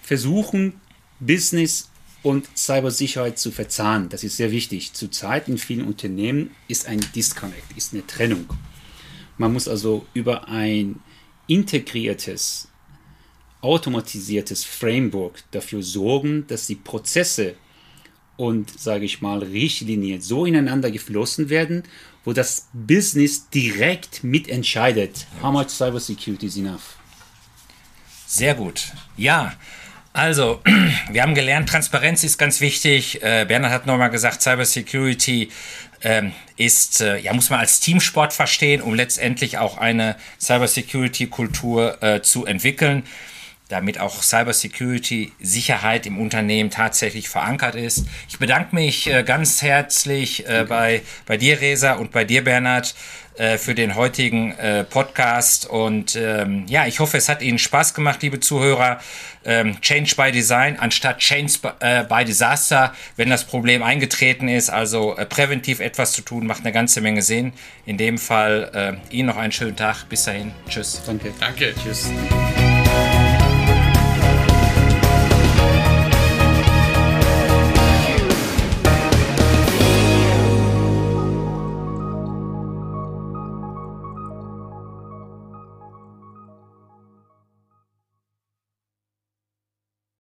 versuchen, 0.03 0.79
Business 1.19 1.89
und 2.27 2.49
Cybersicherheit 2.57 3.39
zu 3.39 3.51
verzahnen. 3.51 4.09
Das 4.09 4.21
ist 4.25 4.35
sehr 4.35 4.51
wichtig. 4.51 4.91
Zurzeit 4.91 5.47
in 5.47 5.57
vielen 5.57 5.87
Unternehmen 5.87 6.51
ist 6.67 6.85
ein 6.85 6.99
Disconnect, 7.15 7.77
ist 7.77 7.93
eine 7.93 8.05
Trennung. 8.05 8.49
Man 9.37 9.53
muss 9.53 9.69
also 9.69 10.05
über 10.13 10.49
ein 10.49 10.99
integriertes, 11.47 12.67
automatisiertes 13.61 14.65
Framework 14.65 15.41
dafür 15.51 15.81
sorgen, 15.81 16.45
dass 16.47 16.67
die 16.67 16.75
Prozesse 16.75 17.55
und, 18.35 18.77
sage 18.77 19.05
ich 19.05 19.21
mal, 19.21 19.39
Richtlinien 19.39 20.19
so 20.19 20.45
ineinander 20.45 20.91
geflossen 20.91 21.47
werden, 21.47 21.83
wo 22.25 22.33
das 22.33 22.67
Business 22.73 23.49
direkt 23.51 24.25
mitentscheidet, 24.25 25.27
how 25.41 25.53
much 25.53 25.69
cybersecurity 25.69 26.47
is 26.47 26.57
enough. 26.57 26.97
Sehr 28.25 28.53
gut. 28.53 28.91
Ja, 29.15 29.53
also, 30.17 30.59
wir 31.11 31.21
haben 31.21 31.35
gelernt, 31.35 31.69
Transparenz 31.69 32.23
ist 32.23 32.39
ganz 32.39 32.59
wichtig. 32.59 33.21
Äh, 33.21 33.45
Bernhard 33.47 33.71
hat 33.71 33.85
nochmal 33.85 34.09
gesagt, 34.09 34.41
Cybersecurity 34.41 35.49
ähm, 36.01 36.33
ist, 36.55 37.01
äh, 37.01 37.19
ja, 37.19 37.33
muss 37.33 37.51
man 37.51 37.59
als 37.59 37.81
Teamsport 37.81 38.33
verstehen, 38.33 38.81
um 38.81 38.95
letztendlich 38.95 39.59
auch 39.59 39.77
eine 39.77 40.15
Cybersecurity-Kultur 40.41 42.01
äh, 42.01 42.21
zu 42.23 42.47
entwickeln, 42.47 43.03
damit 43.69 43.99
auch 43.99 44.23
Cybersecurity-Sicherheit 44.23 46.07
im 46.07 46.19
Unternehmen 46.19 46.71
tatsächlich 46.71 47.29
verankert 47.29 47.75
ist. 47.75 48.05
Ich 48.27 48.39
bedanke 48.39 48.73
mich 48.73 49.05
äh, 49.05 49.21
ganz 49.21 49.61
herzlich 49.61 50.47
äh, 50.47 50.65
bei, 50.67 51.03
bei 51.27 51.37
dir, 51.37 51.61
Resa, 51.61 51.93
und 51.93 52.11
bei 52.11 52.23
dir, 52.23 52.43
Bernhard, 52.43 52.95
äh, 53.37 53.57
für 53.57 53.75
den 53.75 53.95
heutigen 53.95 54.51
äh, 54.57 54.83
Podcast. 54.83 55.65
Und 55.65 56.15
ähm, 56.15 56.65
ja, 56.67 56.87
ich 56.87 56.99
hoffe, 56.99 57.17
es 57.17 57.29
hat 57.29 57.41
Ihnen 57.41 57.59
Spaß 57.59 57.93
gemacht, 57.93 58.21
liebe 58.21 58.39
Zuhörer. 58.39 58.99
Ähm, 59.45 59.79
Change 59.79 60.15
by 60.17 60.31
Design 60.31 60.77
anstatt 60.77 61.19
Change 61.19 61.53
by, 61.61 61.69
äh, 61.79 62.03
by 62.03 62.25
Disaster, 62.25 62.93
wenn 63.15 63.29
das 63.29 63.45
Problem 63.45 63.81
eingetreten 63.81 64.49
ist. 64.49 64.69
Also 64.69 65.15
äh, 65.15 65.25
präventiv 65.25 65.79
etwas 65.79 66.11
zu 66.11 66.21
tun, 66.21 66.47
macht 66.47 66.61
eine 66.61 66.73
ganze 66.73 66.99
Menge 66.99 67.21
Sinn. 67.21 67.53
In 67.85 67.97
dem 67.97 68.17
Fall 68.17 68.99
äh, 69.11 69.15
Ihnen 69.15 69.27
noch 69.27 69.37
einen 69.37 69.51
schönen 69.51 69.75
Tag. 69.75 70.09
Bis 70.09 70.25
dahin. 70.25 70.51
Tschüss. 70.67 71.01
Danke. 71.05 71.33
Danke. 71.39 71.73
Tschüss. 71.81 72.09